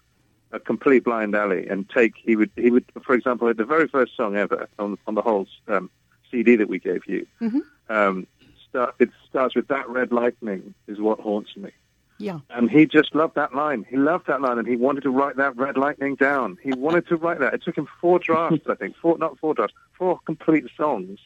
a 0.52 0.60
complete 0.60 1.02
blind 1.04 1.34
alley 1.34 1.66
and 1.68 1.88
take 1.88 2.14
he 2.22 2.36
would 2.36 2.50
he 2.56 2.70
would 2.70 2.84
for 3.04 3.14
example 3.14 3.52
the 3.52 3.64
very 3.64 3.88
first 3.88 4.16
song 4.16 4.36
ever 4.36 4.68
on 4.78 4.96
on 5.06 5.14
the 5.16 5.22
whole 5.22 5.46
um, 5.68 5.90
CD 6.30 6.54
that 6.56 6.68
we 6.68 6.78
gave 6.78 7.02
you 7.08 7.26
Mhm. 7.40 7.62
um, 7.88 8.26
start, 8.68 8.94
it 9.00 9.10
starts 9.28 9.54
with 9.56 9.66
that 9.68 9.88
red 9.88 10.12
lightning 10.12 10.74
is 10.86 11.00
what 11.00 11.18
haunts 11.20 11.56
me. 11.56 11.70
Yeah. 12.18 12.38
And 12.50 12.70
he 12.70 12.86
just 12.86 13.14
loved 13.14 13.34
that 13.34 13.54
line. 13.54 13.84
He 13.90 13.96
loved 13.96 14.26
that 14.28 14.40
line, 14.40 14.58
and 14.58 14.68
he 14.68 14.76
wanted 14.76 15.02
to 15.02 15.10
write 15.10 15.36
that 15.36 15.56
red 15.56 15.76
lightning 15.76 16.14
down. 16.14 16.58
He 16.62 16.70
wanted 16.72 17.08
to 17.08 17.16
write 17.16 17.40
that. 17.40 17.54
It 17.54 17.62
took 17.64 17.76
him 17.76 17.88
four 18.00 18.18
drafts, 18.20 18.66
I 18.68 18.74
think, 18.76 18.96
four 18.96 19.18
not 19.18 19.38
four 19.38 19.54
drafts, 19.54 19.74
four 19.98 20.20
complete 20.24 20.64
songs 20.76 21.18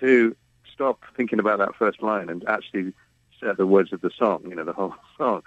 to 0.00 0.34
stop 0.72 1.00
thinking 1.16 1.38
about 1.38 1.58
that 1.58 1.74
first 1.76 2.02
line 2.02 2.28
and 2.28 2.44
actually 2.48 2.92
set 3.40 3.56
the 3.56 3.66
words 3.66 3.92
of 3.92 4.00
the 4.00 4.10
song. 4.16 4.44
You 4.48 4.54
know, 4.56 4.64
the 4.64 4.72
whole 4.72 4.94
song. 5.18 5.42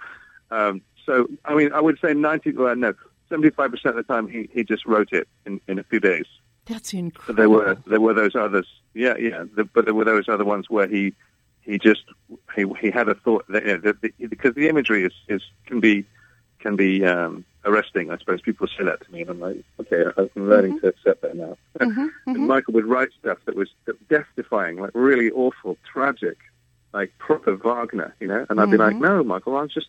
Um, 0.50 0.82
so, 1.04 1.26
I 1.44 1.54
mean, 1.54 1.72
I 1.72 1.80
would 1.80 1.98
say 2.00 2.14
ninety, 2.14 2.52
well, 2.52 2.74
no, 2.76 2.94
seventy-five 3.28 3.70
percent 3.70 3.98
of 3.98 4.06
the 4.06 4.12
time 4.12 4.28
he 4.28 4.48
he 4.52 4.64
just 4.64 4.86
wrote 4.86 5.12
it 5.12 5.28
in 5.44 5.60
in 5.68 5.78
a 5.78 5.84
few 5.84 6.00
days. 6.00 6.26
That's 6.66 6.92
But 6.92 6.98
incredible. 6.98 7.34
there 7.36 7.50
were 7.50 7.78
there 7.86 8.00
were 8.00 8.14
those 8.14 8.34
others. 8.36 8.66
Yeah, 8.94 9.16
yeah. 9.18 9.44
The, 9.54 9.64
but 9.64 9.84
there 9.84 9.94
were 9.94 10.04
those 10.04 10.28
other 10.28 10.44
ones 10.44 10.70
where 10.70 10.86
he 10.86 11.12
he 11.62 11.78
just 11.78 12.04
he 12.56 12.64
he 12.80 12.90
had 12.90 13.08
a 13.08 13.14
thought 13.14 13.44
that, 13.48 13.64
you 13.64 13.72
know, 13.74 13.78
that 13.78 14.00
the, 14.02 14.12
because 14.26 14.54
the 14.54 14.68
imagery 14.68 15.04
is 15.04 15.12
is 15.28 15.42
can 15.66 15.80
be 15.80 16.04
can 16.60 16.76
be 16.76 17.04
um, 17.04 17.44
arresting. 17.64 18.10
I 18.10 18.18
suppose 18.18 18.40
people 18.40 18.66
say 18.68 18.84
that 18.84 19.04
to 19.04 19.12
me, 19.12 19.22
and 19.22 19.30
I'm 19.30 19.40
like, 19.40 19.56
okay, 19.80 20.04
I'm 20.16 20.48
learning 20.48 20.80
to 20.80 20.88
accept 20.88 21.22
that 21.22 21.36
now. 21.36 21.56
Mhm, 21.80 22.10
And 22.26 22.36
mhm. 22.36 22.46
Michael 22.46 22.74
would 22.74 22.86
write 22.86 23.08
stuff 23.20 23.38
that 23.46 23.56
was 23.56 23.68
death-defying, 24.08 24.76
like 24.76 24.92
really 24.94 25.30
awful, 25.32 25.76
tragic, 25.92 26.36
like 26.92 27.12
proper 27.18 27.56
Wagner, 27.56 28.14
you 28.20 28.28
know. 28.28 28.46
And 28.48 28.60
I'd 28.60 28.70
be 28.70 28.76
like, 28.76 28.96
Mhm. 28.96 29.00
no, 29.00 29.24
Michael, 29.24 29.56
I 29.56 29.62
was 29.62 29.72
just 29.74 29.88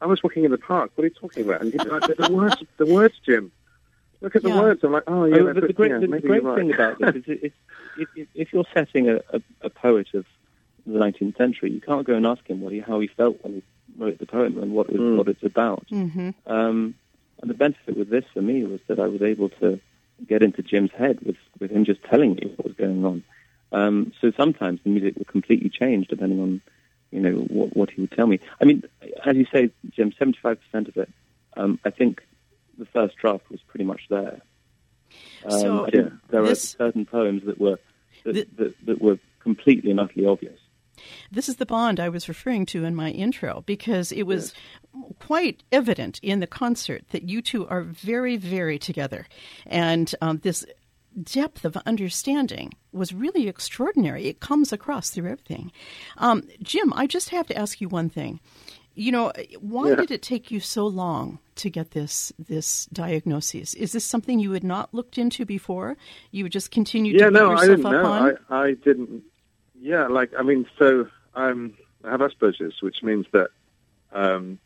I 0.00 0.06
was 0.06 0.22
walking 0.22 0.44
in 0.44 0.50
the 0.50 0.58
park. 0.58 0.90
What 0.94 1.04
are 1.04 1.08
you 1.08 1.14
talking 1.20 1.44
about? 1.44 1.62
And 1.62 1.72
he'd 1.72 1.82
be 1.82 1.88
like, 1.90 2.04
the 2.06 2.30
words, 2.30 2.56
the 2.78 2.86
words, 2.86 3.14
Jim. 3.24 3.50
Look 4.22 4.36
at 4.36 4.42
the 4.42 4.48
Yeah. 4.48 4.60
words. 4.60 4.80
I'm 4.84 4.92
like, 4.92 5.04
oh 5.06 5.24
yeah, 5.24 5.36
Oh, 5.38 5.52
but 5.54 5.66
the 5.66 5.72
great, 5.72 5.90
yeah, 5.90 5.98
the, 5.98 6.06
the 6.06 6.20
great 6.20 6.42
thing 6.42 6.68
right. 6.68 6.74
about 6.74 6.98
this 6.98 7.14
is 7.16 7.24
if, 7.26 7.52
if, 7.96 8.08
if, 8.14 8.28
if 8.34 8.52
you're 8.52 8.64
setting 8.74 9.08
a, 9.10 9.16
a, 9.32 9.42
a 9.62 9.70
poet 9.70 10.08
of 10.14 10.24
the 10.92 10.98
19th 10.98 11.36
century, 11.36 11.70
you 11.72 11.80
can't 11.80 12.06
go 12.06 12.14
and 12.14 12.26
ask 12.26 12.46
him 12.48 12.60
what 12.60 12.72
he, 12.72 12.80
how 12.80 13.00
he 13.00 13.08
felt 13.08 13.42
when 13.42 13.54
he 13.54 13.62
wrote 13.98 14.18
the 14.18 14.26
poem 14.26 14.58
and 14.62 14.72
what, 14.72 14.88
it 14.88 14.92
was, 14.98 15.00
Mm. 15.00 15.16
what 15.18 15.28
it's 15.28 15.42
about. 15.42 15.86
Mhm. 15.90 16.34
Um, 16.46 16.94
and 17.40 17.50
the 17.50 17.54
benefit 17.54 17.96
with 17.96 18.08
this 18.08 18.24
for 18.32 18.42
me 18.42 18.64
was 18.64 18.80
that 18.88 18.98
I 18.98 19.06
was 19.08 19.22
able 19.22 19.48
to 19.60 19.80
get 20.26 20.42
into 20.42 20.62
Jim's 20.62 20.92
head 20.92 21.18
with, 21.22 21.36
with 21.58 21.70
him 21.70 21.84
just 21.84 22.02
telling 22.04 22.34
me 22.34 22.52
what 22.56 22.66
was 22.68 22.76
going 22.76 23.04
on. 23.04 23.22
Um, 23.72 24.12
so 24.20 24.30
sometimes 24.36 24.80
the 24.84 24.90
music 24.90 25.16
would 25.18 25.26
completely 25.26 25.68
change 25.68 26.08
depending 26.08 26.40
on, 26.40 26.60
you 27.10 27.20
know, 27.20 27.32
what, 27.34 27.76
what 27.76 27.90
he 27.90 28.00
would 28.00 28.12
tell 28.12 28.26
me. 28.26 28.38
I 28.60 28.64
mean, 28.64 28.82
as 29.24 29.36
you 29.36 29.46
say, 29.52 29.70
Jim, 29.90 30.12
75% 30.12 30.58
of 30.88 30.96
it, 30.96 31.10
um, 31.56 31.78
I 31.84 31.90
think 31.90 32.22
the 32.78 32.86
first 32.86 33.16
draft 33.16 33.50
was 33.50 33.60
pretty 33.66 33.84
much 33.84 34.02
there. 34.08 34.40
Um, 35.44 35.50
So, 35.60 35.86
I 35.86 35.90
there 35.90 36.42
this- 36.42 36.74
are 36.74 36.76
certain 36.78 37.06
poems 37.06 37.44
that 37.44 37.58
were 37.60 37.78
that, 38.24 38.32
Th- 38.32 38.48
that, 38.56 38.86
that 38.86 39.00
were 39.00 39.18
completely 39.40 39.90
and 39.92 40.00
utterly 40.00 40.26
obvious. 40.26 40.58
This 41.30 41.48
is 41.48 41.56
the 41.56 41.66
bond 41.66 42.00
I 42.00 42.08
was 42.08 42.28
referring 42.28 42.66
to 42.66 42.84
in 42.84 42.94
my 42.94 43.10
intro 43.10 43.62
because 43.66 44.12
it 44.12 44.24
was 44.24 44.54
quite 45.18 45.62
evident 45.72 46.18
in 46.22 46.40
the 46.40 46.46
concert 46.46 47.04
that 47.10 47.28
you 47.28 47.42
two 47.42 47.66
are 47.68 47.82
very, 47.82 48.36
very 48.36 48.78
together. 48.78 49.26
And 49.66 50.14
um, 50.20 50.38
this 50.42 50.64
depth 51.22 51.64
of 51.64 51.76
understanding 51.86 52.72
was 52.92 53.12
really 53.14 53.48
extraordinary. 53.48 54.26
It 54.26 54.40
comes 54.40 54.72
across 54.72 55.10
through 55.10 55.30
everything. 55.30 55.72
Um, 56.18 56.42
Jim, 56.62 56.92
I 56.94 57.06
just 57.06 57.30
have 57.30 57.46
to 57.48 57.56
ask 57.56 57.80
you 57.80 57.88
one 57.88 58.10
thing. 58.10 58.40
You 58.94 59.12
know, 59.12 59.32
why 59.60 59.90
Yeah. 59.90 59.96
did 59.96 60.10
it 60.10 60.22
take 60.22 60.50
you 60.50 60.58
so 60.60 60.86
long 60.86 61.38
to 61.56 61.68
get 61.68 61.90
this 61.90 62.32
this 62.38 62.86
diagnosis? 62.86 63.74
Is 63.74 63.92
this 63.92 64.04
something 64.04 64.38
you 64.38 64.52
had 64.52 64.64
not 64.64 64.94
looked 64.94 65.18
into 65.18 65.44
before? 65.44 65.98
You 66.30 66.48
just 66.48 66.70
continued 66.70 67.18
yeah, 67.20 67.26
to 67.26 67.30
no, 67.30 67.52
I 67.52 67.66
didn't 67.66 67.84
up 67.84 67.92
know. 67.92 68.04
on? 68.04 68.38
I, 68.48 68.62
I 68.68 68.72
didn't. 68.72 69.22
Yeah, 69.80 70.06
like 70.08 70.32
I 70.38 70.42
mean, 70.42 70.66
so 70.78 71.08
I'm 71.34 71.76
I 72.04 72.10
have 72.10 72.20
Asperger's, 72.20 72.80
which 72.80 73.02
means 73.02 73.26
that 73.32 73.50
um, 74.12 74.58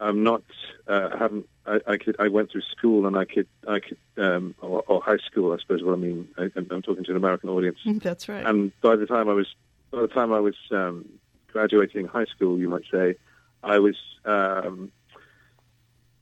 I'm 0.00 0.22
not. 0.22 0.42
Uh, 0.86 1.10
I 1.12 1.16
haven't. 1.18 1.48
I, 1.66 1.80
I 1.86 1.96
could. 1.96 2.16
I 2.18 2.28
went 2.28 2.50
through 2.50 2.62
school, 2.62 3.06
and 3.06 3.16
I 3.16 3.24
could. 3.24 3.48
I 3.66 3.80
could. 3.80 3.98
Um, 4.16 4.54
or, 4.60 4.82
or 4.86 5.02
high 5.02 5.18
school, 5.18 5.52
I 5.52 5.58
suppose. 5.58 5.82
What 5.82 5.92
I 5.92 5.96
mean. 5.96 6.28
I, 6.36 6.50
I'm 6.56 6.82
talking 6.82 7.04
to 7.04 7.10
an 7.10 7.16
American 7.16 7.50
audience. 7.50 7.78
That's 7.86 8.28
right. 8.28 8.44
And 8.46 8.72
by 8.80 8.96
the 8.96 9.06
time 9.06 9.28
I 9.28 9.32
was, 9.34 9.46
by 9.90 10.00
the 10.02 10.08
time 10.08 10.32
I 10.32 10.40
was 10.40 10.56
um, 10.70 11.08
graduating 11.52 12.06
high 12.06 12.26
school, 12.26 12.58
you 12.58 12.68
might 12.68 12.84
say, 12.90 13.14
I 13.62 13.78
was. 13.78 13.96
Um, 14.24 14.92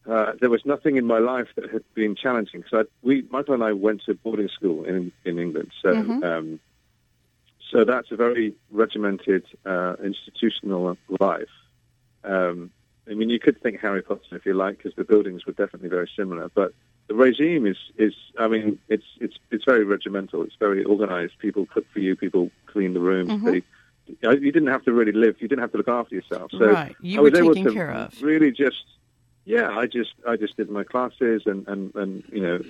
uh, 0.06 0.32
there 0.38 0.50
was 0.50 0.60
nothing 0.66 0.96
in 0.96 1.06
my 1.06 1.18
life 1.18 1.48
that 1.56 1.70
had 1.70 1.82
been 1.94 2.14
challenging. 2.14 2.62
So 2.68 2.80
I, 2.80 2.82
we, 3.02 3.26
Michael 3.30 3.54
and 3.54 3.64
I, 3.64 3.72
went 3.72 4.02
to 4.04 4.14
boarding 4.14 4.48
school 4.48 4.84
in 4.84 5.12
in 5.24 5.38
England. 5.38 5.70
So, 5.80 5.94
Mhm. 5.94 6.22
So 7.70 7.84
that's 7.84 8.10
a 8.10 8.16
very 8.16 8.54
regimented 8.70 9.44
uh, 9.64 9.94
institutional 10.02 10.96
life. 11.20 11.48
Um, 12.22 12.70
I 13.08 13.14
mean, 13.14 13.28
you 13.28 13.38
could 13.38 13.60
think 13.62 13.80
Harry 13.80 14.02
Potter 14.02 14.36
if 14.36 14.46
you 14.46 14.54
like, 14.54 14.78
because 14.78 14.94
the 14.94 15.04
buildings 15.04 15.44
were 15.46 15.52
definitely 15.52 15.88
very 15.88 16.10
similar. 16.16 16.48
But 16.48 16.72
the 17.08 17.14
regime 17.14 17.66
is, 17.66 17.76
is 17.98 18.14
I 18.38 18.48
mean, 18.48 18.78
it's 18.88 19.04
it's 19.20 19.36
it's 19.50 19.64
very 19.64 19.84
regimental. 19.84 20.42
It's 20.42 20.56
very 20.58 20.84
organized. 20.84 21.38
People 21.38 21.66
cook 21.66 21.84
for 21.92 21.98
you. 21.98 22.16
People 22.16 22.50
clean 22.66 22.94
the 22.94 23.00
rooms. 23.00 23.30
Mhm. 23.30 23.44
They, 23.44 23.62
you, 24.30 24.52
didn't 24.52 24.68
have 24.68 24.84
to 24.84 24.92
really 24.92 25.12
live. 25.12 25.36
You 25.40 25.48
didn't 25.48 25.62
have 25.62 25.72
to 25.72 25.78
look 25.78 25.88
after 25.88 26.14
yourself. 26.14 26.50
So 26.52 26.70
right. 26.70 26.94
You 27.00 27.18
I 27.18 27.22
were 27.22 27.30
was 27.30 27.38
able 27.38 27.54
taken 27.54 27.70
to 27.70 27.74
care 27.74 27.90
of. 27.90 28.22
really 28.22 28.50
just, 28.50 28.84
yeah, 29.44 29.70
I 29.70 29.86
just 29.86 30.12
I 30.26 30.36
just 30.36 30.56
did 30.56 30.70
my 30.70 30.84
classes 30.84 31.42
and 31.46 31.66
and 31.68 31.94
and 31.94 32.22
you 32.30 32.40
know, 32.40 32.60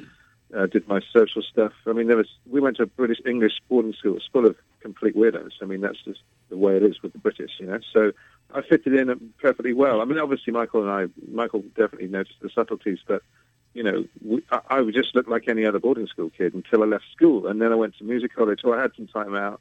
uh, 0.57 0.67
did 0.67 0.87
my 0.89 1.01
social 1.13 1.43
stuff. 1.43 1.73
I 1.87 1.93
mean, 1.93 2.07
there 2.09 2.17
was 2.17 2.29
we 2.47 2.61
went 2.61 2.77
to 2.79 2.85
a 2.85 2.87
British 2.87 3.21
English 3.27 3.61
boarding 3.69 3.95
school. 3.95 4.19
Full 4.33 4.47
of 4.47 4.57
complete 4.85 5.17
weirdos. 5.17 5.53
I 5.63 5.65
mean, 5.65 5.81
that's 5.81 6.03
just 6.05 6.21
the 6.51 6.57
way 6.57 6.77
it 6.77 6.83
is 6.83 7.03
with 7.03 7.13
the 7.13 7.19
British, 7.19 7.53
you 7.59 7.67
know. 7.67 7.81
So 7.93 8.13
I 8.55 8.61
fitted 8.63 8.95
in 8.95 9.11
uh, 9.11 9.15
perfectly 9.41 9.73
well. 9.73 10.01
I 10.01 10.05
mean, 10.05 10.19
obviously 10.19 10.53
Michael 10.53 10.83
and 10.83 10.91
I, 10.91 11.07
Michael 11.33 11.63
definitely 11.75 12.09
noticed 12.09 12.37
the 12.41 12.51
subtleties, 12.51 12.99
but 13.07 13.23
you 13.73 13.83
know, 13.83 14.05
we, 14.23 14.43
I, 14.53 14.61
I 14.71 14.91
just 14.91 15.15
look 15.15 15.27
like 15.27 15.49
any 15.49 15.65
other 15.65 15.81
boarding 15.81 16.07
school 16.07 16.31
kid 16.31 16.55
until 16.55 16.83
I 16.83 16.87
left 16.87 17.07
school, 17.17 17.47
and 17.49 17.61
then 17.61 17.73
I 17.73 17.75
went 17.75 17.97
to 17.99 18.05
music 18.05 18.35
college. 18.35 18.61
So 18.63 18.75
I 18.75 18.81
had 18.81 18.93
some 18.95 19.09
time 19.09 19.35
out. 19.35 19.61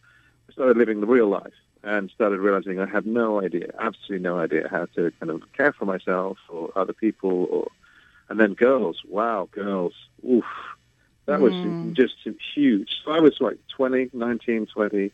I 0.49 0.53
started 0.53 0.77
living 0.77 0.99
the 0.99 1.07
real 1.07 1.29
life 1.29 1.53
and 1.83 2.11
started 2.11 2.39
realizing 2.39 2.79
I 2.79 2.85
had 2.85 3.05
no 3.05 3.41
idea, 3.41 3.71
absolutely 3.79 4.19
no 4.19 4.39
idea 4.39 4.67
how 4.69 4.85
to 4.95 5.11
kind 5.19 5.31
of 5.31 5.41
care 5.53 5.73
for 5.73 5.85
myself 5.85 6.37
or 6.49 6.71
other 6.75 6.93
people 6.93 7.47
or 7.49 7.67
and 8.29 8.39
then 8.39 8.53
girls, 8.53 9.01
wow, 9.07 9.49
girls. 9.51 9.93
Oof. 10.27 10.45
That 11.25 11.39
was 11.39 11.53
Mm. 11.53 11.93
just 11.93 12.15
huge. 12.53 13.01
So 13.05 13.11
I 13.11 13.19
was 13.19 13.39
like 13.39 13.57
20, 13.69 14.09
19, 14.13 14.65
20. 14.67 15.11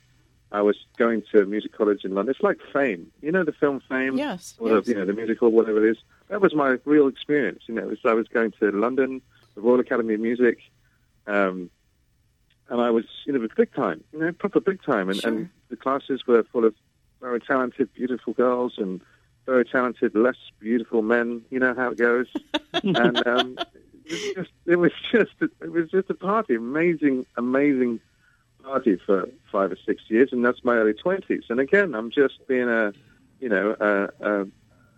I 0.51 0.61
was 0.61 0.75
going 0.97 1.21
to 1.31 1.45
music 1.45 1.73
college 1.73 2.03
in 2.03 2.15
London. 2.15 2.33
It's 2.33 2.41
like 2.43 2.57
Fame. 2.73 3.11
You 3.21 3.31
know 3.31 3.43
the 3.43 3.51
film 3.51 3.79
Fame? 3.87 4.17
Yes. 4.17 4.55
Or 4.57 4.69
yes. 4.69 4.85
the, 4.85 4.91
you 4.91 4.97
know, 4.97 5.05
the 5.05 5.13
musical, 5.13 5.51
whatever 5.51 5.85
it 5.85 5.91
is. 5.91 5.97
That 6.29 6.41
was 6.41 6.55
my 6.55 6.79
real 6.85 7.07
experience. 7.07 7.63
You 7.67 7.75
know, 7.75 7.83
was, 7.87 7.99
I 8.03 8.13
was 8.13 8.27
going 8.27 8.51
to 8.59 8.71
London, 8.71 9.21
the 9.53 9.61
Royal 9.61 9.79
Academy 9.79 10.15
of 10.15 10.19
Music, 10.21 10.57
um, 11.27 11.69
and 12.69 12.81
I 12.81 12.89
was, 12.89 13.05
you 13.25 13.33
know, 13.33 13.47
big 13.55 13.73
time, 13.73 14.03
you 14.11 14.19
know, 14.19 14.31
proper 14.31 14.59
big 14.59 14.81
time. 14.83 15.09
And, 15.09 15.19
Sure. 15.19 15.29
and 15.31 15.49
the 15.69 15.75
classes 15.75 16.25
were 16.27 16.43
full 16.51 16.65
of 16.65 16.73
very 17.21 17.39
talented, 17.39 17.93
beautiful 17.93 18.33
girls 18.33 18.73
and 18.77 19.01
very 19.45 19.65
talented, 19.65 20.15
less 20.15 20.37
beautiful 20.59 21.01
men. 21.03 21.43
You 21.51 21.59
know 21.59 21.73
how 21.75 21.91
it 21.91 21.97
goes. 21.97 22.27
and 22.83 23.27
um, 23.27 23.57
just, 24.35 24.51
it 24.65 24.75
was 24.77 24.91
just, 25.11 25.31
it 25.41 25.71
was 25.71 25.89
just 25.91 26.09
a 26.09 26.13
party, 26.13 26.55
amazing, 26.55 27.25
amazing 27.37 27.99
party 28.63 28.99
for 29.05 29.29
five 29.51 29.71
or 29.71 29.77
six 29.85 30.03
years, 30.07 30.29
and 30.31 30.43
that's 30.43 30.63
my 30.63 30.75
early 30.75 30.93
twenties. 30.93 31.43
And 31.49 31.59
again, 31.59 31.95
I'm 31.95 32.11
just 32.11 32.45
being 32.47 32.69
a, 32.69 32.93
you 33.39 33.49
know, 33.49 33.75
a, 33.79 34.09
a, 34.27 34.47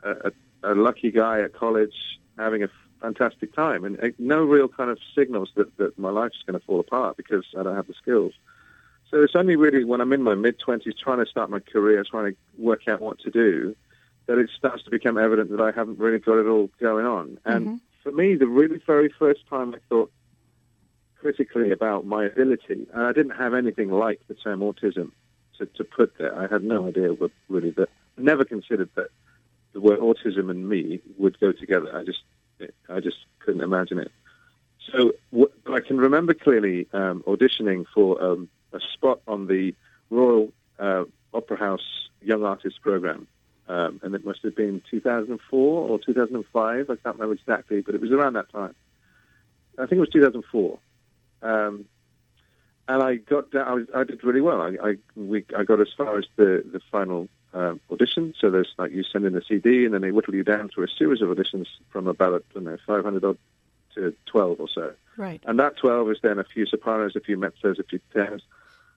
a, 0.03 0.31
a 0.63 0.75
lucky 0.75 1.11
guy 1.11 1.41
at 1.41 1.53
college 1.53 1.93
having 2.37 2.63
a 2.63 2.69
fantastic 3.01 3.53
time, 3.53 3.83
and 3.83 3.99
uh, 3.99 4.07
no 4.17 4.43
real 4.43 4.67
kind 4.67 4.89
of 4.89 4.99
signals 5.15 5.49
that 5.55 5.75
that 5.77 5.97
my 5.97 6.09
life's 6.09 6.41
going 6.45 6.59
to 6.59 6.65
fall 6.65 6.79
apart 6.79 7.17
because 7.17 7.45
I 7.57 7.63
don't 7.63 7.75
have 7.75 7.87
the 7.87 7.93
skills. 7.93 8.33
So 9.09 9.21
it's 9.21 9.35
only 9.35 9.55
really 9.55 9.83
when 9.83 10.01
I'm 10.01 10.13
in 10.13 10.23
my 10.23 10.35
mid 10.35 10.57
twenties, 10.59 10.95
trying 10.95 11.19
to 11.19 11.25
start 11.25 11.49
my 11.49 11.59
career, 11.59 12.03
trying 12.03 12.33
to 12.33 12.37
work 12.57 12.87
out 12.87 13.01
what 13.01 13.19
to 13.19 13.29
do, 13.29 13.75
that 14.27 14.37
it 14.37 14.49
starts 14.57 14.83
to 14.83 14.89
become 14.89 15.17
evident 15.17 15.49
that 15.51 15.61
I 15.61 15.71
haven't 15.71 15.99
really 15.99 16.19
got 16.19 16.37
it 16.37 16.47
all 16.47 16.69
going 16.79 17.05
on. 17.05 17.37
And 17.45 17.65
Mm-hmm. 17.67 17.75
For 18.03 18.11
me, 18.11 18.35
the 18.35 18.47
really 18.47 18.79
very 18.85 19.09
first 19.17 19.41
time 19.47 19.73
I 19.75 19.79
thought 19.89 20.11
critically 21.19 21.71
about 21.71 22.05
my 22.05 22.25
ability, 22.25 22.87
and 22.93 23.03
I 23.03 23.11
didn't 23.13 23.37
have 23.37 23.53
anything 23.53 23.91
like 23.91 24.21
the 24.27 24.33
term 24.33 24.61
autism 24.61 25.11
to, 25.57 25.65
to 25.65 25.83
put 25.83 26.17
there. 26.17 26.37
I 26.37 26.47
had 26.47 26.63
no 26.63 26.87
idea 26.87 27.13
what 27.13 27.31
really 27.47 27.71
that. 27.71 27.89
Never 28.17 28.43
considered 28.43 28.89
that 28.95 29.09
the 29.73 29.79
word 29.79 29.99
autism 29.99 30.49
and 30.49 30.67
me 30.67 30.99
would 31.17 31.39
go 31.39 31.51
together. 31.51 31.95
I 31.95 32.03
just, 32.03 32.23
I 32.89 32.99
just 32.99 33.17
couldn't 33.39 33.61
imagine 33.61 33.99
it. 33.99 34.11
So 34.91 35.13
what, 35.29 35.51
I 35.71 35.79
can 35.79 35.97
remember 35.97 36.33
clearly 36.33 36.87
um, 36.93 37.23
auditioning 37.27 37.85
for 37.93 38.21
um, 38.21 38.49
a 38.73 38.79
spot 38.93 39.21
on 39.27 39.47
the 39.47 39.73
Royal 40.09 40.51
uh, 40.79 41.03
Opera 41.33 41.57
House 41.57 42.09
Young 42.21 42.43
Artists 42.43 42.79
Program, 42.79 43.27
um, 43.67 43.99
and 44.03 44.15
it 44.15 44.25
must 44.25 44.41
have 44.43 44.55
been 44.55 44.81
2004 44.89 45.89
or 45.89 45.99
2005. 45.99 46.89
I 46.89 46.95
can't 46.95 47.15
remember 47.15 47.33
exactly, 47.33 47.81
but 47.81 47.95
it 47.95 48.01
was 48.01 48.11
around 48.11 48.33
that 48.33 48.51
time. 48.51 48.75
I 49.77 49.85
think 49.85 49.93
it 49.93 49.99
was 49.99 50.09
2004. 50.09 50.79
Um, 51.43 51.85
and 52.87 53.03
I 53.03 53.15
got 53.15 53.55
I, 53.55 53.73
was, 53.73 53.87
I 53.95 54.03
did 54.03 54.23
really 54.23 54.41
well. 54.41 54.61
I, 54.61 54.75
I, 54.83 54.95
we, 55.15 55.45
I 55.57 55.63
got 55.63 55.79
as 55.79 55.87
far 55.95 56.17
as 56.17 56.25
the, 56.35 56.63
the 56.71 56.81
final 56.91 57.29
uh, 57.53 57.75
audition. 57.91 58.33
So 58.39 58.49
there's 58.49 58.73
like 58.77 58.91
you 58.91 59.03
send 59.03 59.25
in 59.25 59.33
the 59.33 59.41
CD 59.41 59.85
and 59.85 59.93
then 59.93 60.01
they 60.01 60.11
whittle 60.11 60.35
you 60.35 60.43
down 60.43 60.69
to 60.75 60.83
a 60.83 60.87
series 60.87 61.21
of 61.21 61.29
auditions 61.29 61.67
from 61.89 62.07
about, 62.07 62.43
I 62.51 62.53
don't 62.53 62.65
know, 62.65 62.77
500 62.85 63.23
odd 63.23 63.37
to 63.95 64.13
12 64.25 64.59
or 64.59 64.67
so. 64.67 64.93
Right. 65.17 65.41
And 65.45 65.59
that 65.59 65.77
12 65.77 66.11
is 66.11 66.17
then 66.21 66.39
a 66.39 66.43
few 66.43 66.65
sopranos, 66.65 67.15
a 67.15 67.19
few 67.19 67.37
mezzos, 67.37 67.79
a 67.79 67.83
few 67.83 67.99
tenors, 68.13 68.43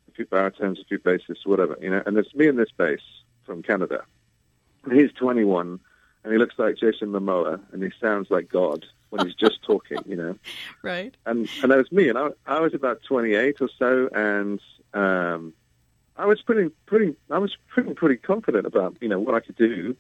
a 0.09 0.13
few 0.13 0.27
baritones, 0.27 0.81
a 0.81 0.85
few 0.85 0.99
basses, 0.99 1.39
whatever, 1.45 1.77
you 1.81 1.91
know. 1.91 2.03
And 2.07 2.17
there's 2.17 2.35
me 2.35 2.49
and 2.49 2.59
this 2.59 2.71
bass 2.77 3.01
from 3.45 3.63
Canada. 3.63 4.05
He's 4.93 5.13
21 5.13 5.81
and 6.25 6.33
he 6.33 6.39
looks 6.39 6.55
like 6.59 6.77
Jason 6.77 7.09
Momoa 7.09 7.61
and 7.73 7.83
he 7.83 7.91
sounds 8.01 8.31
like 8.31 8.49
God 8.49 8.85
when 9.11 9.27
he's 9.27 9.35
just 9.35 9.63
talking, 9.67 9.99
you 10.07 10.17
know 10.17 10.37
Right. 10.83 11.15
and 11.27 11.49
and 11.63 11.71
that 11.73 11.79
was 11.79 11.93
me, 11.93 12.09
and 12.09 12.19
I, 12.19 12.29
I 12.47 12.61
was 12.61 12.75
about 12.75 13.03
28 13.03 13.61
or 13.61 13.69
so, 13.79 14.09
and 14.15 14.61
um, 14.93 15.53
I 16.17 16.27
was 16.27 16.41
pretty 16.43 16.71
pretty 16.87 17.15
I 17.31 17.39
was 17.39 17.57
pretty 17.69 17.95
pretty 17.95 18.17
confident 18.17 18.67
about 18.67 18.97
you 19.01 19.09
know 19.09 19.19
what 19.21 19.35
I 19.35 19.41
could 19.41 19.57
do. 19.57 19.97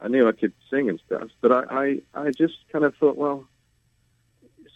I 0.00 0.08
knew 0.08 0.28
I 0.28 0.32
could 0.32 0.52
sing 0.70 0.88
and 0.90 1.00
stuff, 1.06 1.28
but 1.40 1.52
I 1.52 1.62
I, 2.14 2.26
I 2.26 2.30
just 2.30 2.54
kind 2.72 2.84
of 2.84 2.94
thought, 2.96 3.16
well. 3.16 3.46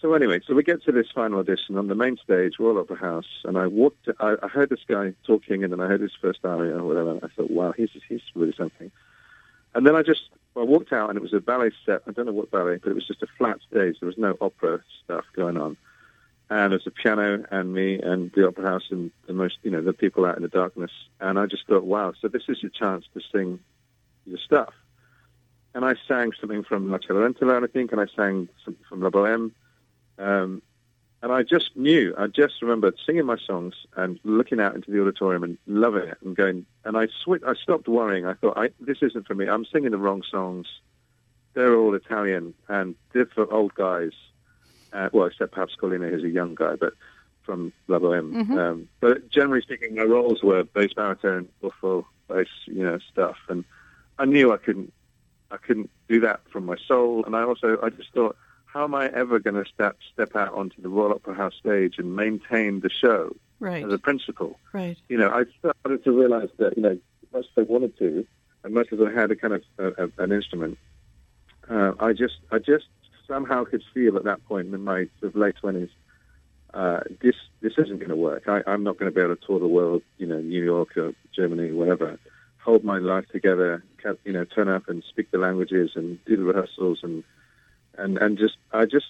So 0.00 0.14
anyway, 0.14 0.40
so 0.46 0.54
we 0.54 0.62
get 0.62 0.82
to 0.84 0.92
this 0.92 1.08
final 1.14 1.40
audition 1.40 1.76
on 1.76 1.88
the 1.88 1.94
main 1.94 2.16
stage, 2.16 2.54
Royal 2.58 2.78
Opera 2.78 2.96
House, 2.96 3.28
and 3.44 3.58
I 3.58 3.66
walked. 3.66 4.08
I, 4.18 4.36
I 4.42 4.48
heard 4.48 4.70
this 4.70 4.80
guy 4.88 5.12
talking, 5.26 5.62
and 5.62 5.70
then 5.70 5.80
I 5.80 5.88
heard 5.88 6.00
his 6.00 6.14
first 6.18 6.38
aria 6.42 6.78
or 6.78 6.84
whatever. 6.84 7.10
And 7.10 7.20
I 7.24 7.28
thought, 7.28 7.50
wow, 7.50 7.72
he's 7.76 7.90
he's 8.08 8.22
really 8.34 8.54
something. 8.56 8.90
And 9.74 9.86
then 9.86 9.96
I 9.96 10.02
just 10.02 10.22
I 10.56 10.62
walked 10.62 10.92
out, 10.92 11.10
and 11.10 11.16
it 11.16 11.22
was 11.22 11.32
a 11.32 11.40
ballet 11.40 11.70
set. 11.86 12.02
I 12.06 12.12
don't 12.12 12.26
know 12.26 12.32
what 12.32 12.50
ballet, 12.50 12.78
but 12.82 12.90
it 12.90 12.94
was 12.94 13.06
just 13.06 13.22
a 13.22 13.28
flat 13.38 13.58
stage. 13.70 13.96
There 14.00 14.06
was 14.06 14.18
no 14.18 14.36
opera 14.40 14.82
stuff 15.04 15.24
going 15.34 15.56
on 15.56 15.76
and 16.50 16.72
there's 16.72 16.86
a 16.86 16.90
piano 16.90 17.44
and 17.50 17.72
me 17.72 18.00
and 18.00 18.32
the 18.32 18.46
opera 18.46 18.68
house 18.68 18.82
and 18.90 19.12
the 19.28 19.32
most, 19.32 19.58
you 19.62 19.70
know, 19.70 19.80
the 19.80 19.92
people 19.92 20.26
out 20.26 20.36
in 20.36 20.42
the 20.42 20.48
darkness. 20.48 20.90
And 21.20 21.38
I 21.38 21.46
just 21.46 21.66
thought, 21.68 21.84
wow, 21.84 22.12
so 22.20 22.26
this 22.26 22.42
is 22.48 22.60
your 22.60 22.70
chance 22.70 23.04
to 23.14 23.20
sing 23.32 23.60
your 24.26 24.38
stuff. 24.38 24.74
And 25.74 25.84
I 25.84 25.94
sang 26.08 26.32
something 26.40 26.64
from 26.64 26.90
La 26.90 26.98
Cenerentola, 26.98 27.62
I 27.62 27.66
think, 27.68 27.92
and 27.92 28.00
I 28.00 28.06
sang 28.16 28.48
something 28.64 28.84
from 28.88 29.00
La 29.00 29.10
Boheme. 29.10 29.52
Um, 30.18 30.60
and 31.22 31.32
I 31.32 31.42
just 31.42 31.76
knew, 31.76 32.14
I 32.16 32.26
just 32.26 32.62
remembered 32.62 32.96
singing 33.04 33.26
my 33.26 33.36
songs 33.36 33.74
and 33.96 34.18
looking 34.24 34.60
out 34.60 34.74
into 34.74 34.90
the 34.90 35.00
auditorium 35.00 35.42
and 35.42 35.58
loving 35.66 36.08
it 36.08 36.18
and 36.24 36.36
going, 36.36 36.66
and 36.84 36.96
I 36.96 37.06
sw- 37.06 37.44
I 37.46 37.54
stopped 37.54 37.88
worrying. 37.88 38.26
I 38.26 38.34
thought, 38.34 38.56
I, 38.56 38.70
this 38.80 38.98
isn't 39.02 39.26
for 39.26 39.34
me. 39.34 39.46
I'm 39.46 39.64
singing 39.64 39.90
the 39.90 39.98
wrong 39.98 40.22
songs. 40.30 40.66
They're 41.54 41.76
all 41.76 41.94
Italian 41.94 42.54
and 42.68 42.94
they're 43.12 43.26
for 43.26 43.52
old 43.52 43.74
guys 43.74 44.12
uh, 44.92 45.08
well, 45.12 45.26
except 45.26 45.52
perhaps 45.52 45.74
Colline, 45.76 46.02
who's 46.02 46.24
a 46.24 46.28
young 46.28 46.54
guy, 46.54 46.76
but 46.76 46.94
from 47.42 47.72
La 47.88 47.98
Boheme. 47.98 48.34
Um, 48.58 48.88
but 49.00 49.28
generally 49.30 49.62
speaking, 49.62 49.94
my 49.94 50.02
roles 50.02 50.42
were 50.42 50.64
bass 50.64 50.92
baritone, 50.92 51.48
buffo, 51.60 52.06
bass, 52.28 52.48
you 52.66 52.82
know, 52.82 52.98
stuff, 53.10 53.36
and 53.48 53.64
I 54.18 54.24
knew 54.24 54.52
I 54.52 54.56
couldn't, 54.56 54.92
I 55.50 55.56
couldn't 55.56 55.90
do 56.08 56.20
that 56.20 56.40
from 56.50 56.66
my 56.66 56.76
soul, 56.86 57.24
and 57.24 57.34
I 57.34 57.42
also, 57.42 57.78
I 57.82 57.90
just 57.90 58.12
thought, 58.12 58.36
how 58.72 58.84
am 58.84 58.94
I 58.94 59.06
ever 59.08 59.38
going 59.38 59.62
to 59.62 59.68
step 59.70 59.96
step 60.12 60.36
out 60.36 60.54
onto 60.54 60.80
the 60.80 60.88
Royal 60.88 61.12
Opera 61.12 61.34
House 61.34 61.54
stage 61.58 61.94
and 61.98 62.14
maintain 62.14 62.80
the 62.80 62.90
show 62.90 63.34
Right. 63.58 63.84
as 63.84 63.92
a 63.92 63.98
principal? 63.98 64.58
Right. 64.72 64.96
you 65.08 65.18
know, 65.18 65.28
I 65.28 65.44
started 65.58 66.04
to 66.04 66.12
realize 66.12 66.48
that, 66.58 66.76
you 66.76 66.82
know, 66.82 66.90
as 66.90 67.32
much 67.32 67.44
as 67.56 67.58
I 67.58 67.62
wanted 67.72 67.98
to, 67.98 68.26
as 68.64 68.72
much 68.72 68.92
as 68.92 69.00
I 69.00 69.10
had 69.12 69.30
a 69.30 69.36
kind 69.36 69.54
of 69.54 69.62
a, 69.78 70.04
a, 70.04 70.08
an 70.24 70.32
instrument, 70.32 70.78
uh, 71.68 71.92
I 71.98 72.12
just, 72.12 72.36
I 72.50 72.58
just 72.58 72.86
somehow 73.26 73.64
could 73.64 73.82
feel 73.94 74.16
at 74.16 74.24
that 74.24 74.44
point 74.46 74.72
in 74.72 74.84
my 74.84 75.08
sort 75.20 75.34
of 75.34 75.36
late 75.36 75.56
twenties, 75.56 75.90
uh, 76.72 77.00
this, 77.20 77.34
this 77.60 77.72
isn't 77.78 77.98
going 77.98 78.10
to 78.10 78.16
work. 78.16 78.48
I, 78.48 78.62
I'm 78.66 78.84
not 78.84 78.98
going 78.98 79.10
to 79.10 79.14
be 79.14 79.20
able 79.22 79.34
to 79.36 79.46
tour 79.46 79.58
the 79.58 79.66
world, 79.66 80.02
you 80.18 80.26
know, 80.26 80.40
New 80.40 80.62
York 80.62 80.96
or 80.96 81.12
Germany, 81.34 81.70
or 81.70 81.74
whatever. 81.74 82.18
Hold 82.64 82.84
my 82.84 82.98
life 82.98 83.26
together, 83.32 83.82
you 84.24 84.32
know, 84.32 84.44
turn 84.44 84.68
up 84.68 84.88
and 84.88 85.02
speak 85.08 85.30
the 85.32 85.38
languages 85.38 85.92
and 85.96 86.24
do 86.24 86.36
the 86.36 86.44
rehearsals 86.44 87.00
and, 87.02 87.24
and, 87.96 88.18
and 88.18 88.38
just, 88.38 88.56
I 88.72 88.86
just, 88.86 89.06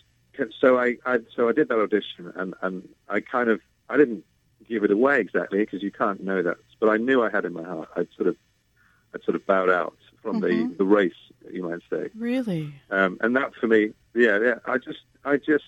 so 0.58 0.78
I, 0.78 0.96
I, 1.04 1.18
so 1.34 1.48
I 1.48 1.52
did 1.52 1.68
that 1.68 1.78
audition 1.78 2.32
and, 2.36 2.54
and 2.62 2.88
I 3.08 3.20
kind 3.20 3.50
of, 3.50 3.60
I 3.88 3.96
didn't 3.96 4.24
give 4.68 4.84
it 4.84 4.90
away 4.90 5.20
exactly 5.20 5.58
because 5.58 5.82
you 5.82 5.90
can't 5.90 6.22
know 6.22 6.42
that. 6.42 6.56
But 6.78 6.88
I 6.88 6.96
knew 6.96 7.22
I 7.22 7.30
had 7.30 7.44
in 7.44 7.52
my 7.52 7.64
heart. 7.64 7.88
I'd 7.96 8.08
sort 8.16 8.28
of, 8.28 8.36
I'd 9.14 9.22
sort 9.24 9.34
of 9.34 9.46
bowed 9.46 9.70
out 9.70 9.96
from 10.22 10.40
the, 10.40 10.72
the 10.78 10.84
race, 10.84 11.12
you 11.50 11.62
might 11.62 11.80
say. 11.90 12.10
Really. 12.14 12.72
Um, 12.90 13.18
and 13.20 13.36
that 13.36 13.54
for 13.54 13.66
me, 13.66 13.92
yeah, 14.14 14.38
yeah. 14.40 14.54
I 14.64 14.78
just, 14.78 15.00
I 15.24 15.36
just, 15.36 15.64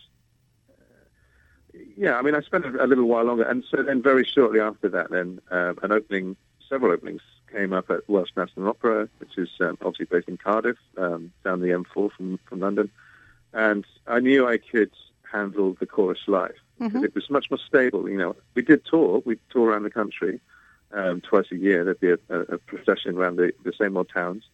yeah. 1.97 2.17
I 2.17 2.23
mean, 2.23 2.35
I 2.35 2.41
spent 2.41 2.65
a, 2.65 2.85
a 2.85 2.87
little 2.87 3.07
while 3.07 3.25
longer, 3.25 3.45
and 3.45 3.65
so 3.71 3.83
then 3.83 4.03
very 4.03 4.25
shortly 4.25 4.61
after 4.61 4.89
that, 4.91 5.11
then 5.11 5.41
um, 5.51 5.79
an 5.83 5.93
opening, 5.93 6.37
several 6.69 6.93
openings 6.93 7.23
came 7.53 7.73
up 7.73 7.91
at 7.91 8.09
Welsh 8.09 8.31
National 8.37 8.69
Opera, 8.69 9.09
which 9.19 9.37
is 9.37 9.49
um, 9.61 9.79
obviously 9.83 10.07
based 10.07 10.29
in 10.29 10.37
Cardiff, 10.37 10.79
um, 10.97 11.33
down 11.45 11.61
the 11.61 11.69
M4 11.69 12.11
from 12.13 12.39
from 12.49 12.61
London, 12.61 12.91
and 13.53 13.85
I 14.07 14.21
knew 14.21 14.49
I 14.49 14.59
could 14.59 14.91
handle 15.31 15.77
the 15.79 15.87
chorus 15.87 16.21
live 16.27 16.57
because 16.79 17.05
it 17.05 17.15
was 17.15 17.31
much 17.31 17.51
more 17.51 17.59
stable. 17.59 18.09
You 18.09 18.19
know, 18.19 18.37
we 18.55 18.63
did 18.63 18.85
tour, 18.85 19.23
we 19.25 19.39
tour 19.51 19.71
around 19.71 19.85
the 19.85 19.91
country 19.91 20.41
um, 20.93 21.21
twice 21.21 21.47
a 21.53 21.57
year. 21.57 21.85
There'd 21.85 22.01
be 22.01 22.11
a, 22.11 22.19
a, 22.29 22.41
a 22.55 22.59
procession 22.59 23.17
around 23.17 23.37
the, 23.37 23.53
the 23.65 23.73
same 23.73 23.97
old 23.97 24.09
towns, 24.09 24.45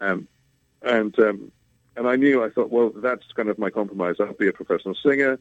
um, 0.00 0.26
and 0.82 1.16
um, 1.18 1.52
and 1.96 2.08
I 2.08 2.16
knew 2.16 2.42
I 2.42 2.50
thought, 2.50 2.70
well, 2.70 2.90
that's 2.96 3.24
kind 3.34 3.48
of 3.48 3.58
my 3.58 3.70
compromise. 3.70 4.16
I'll 4.20 4.32
be 4.32 4.48
a 4.48 4.52
professional 4.52 4.94
singer. 4.94 5.38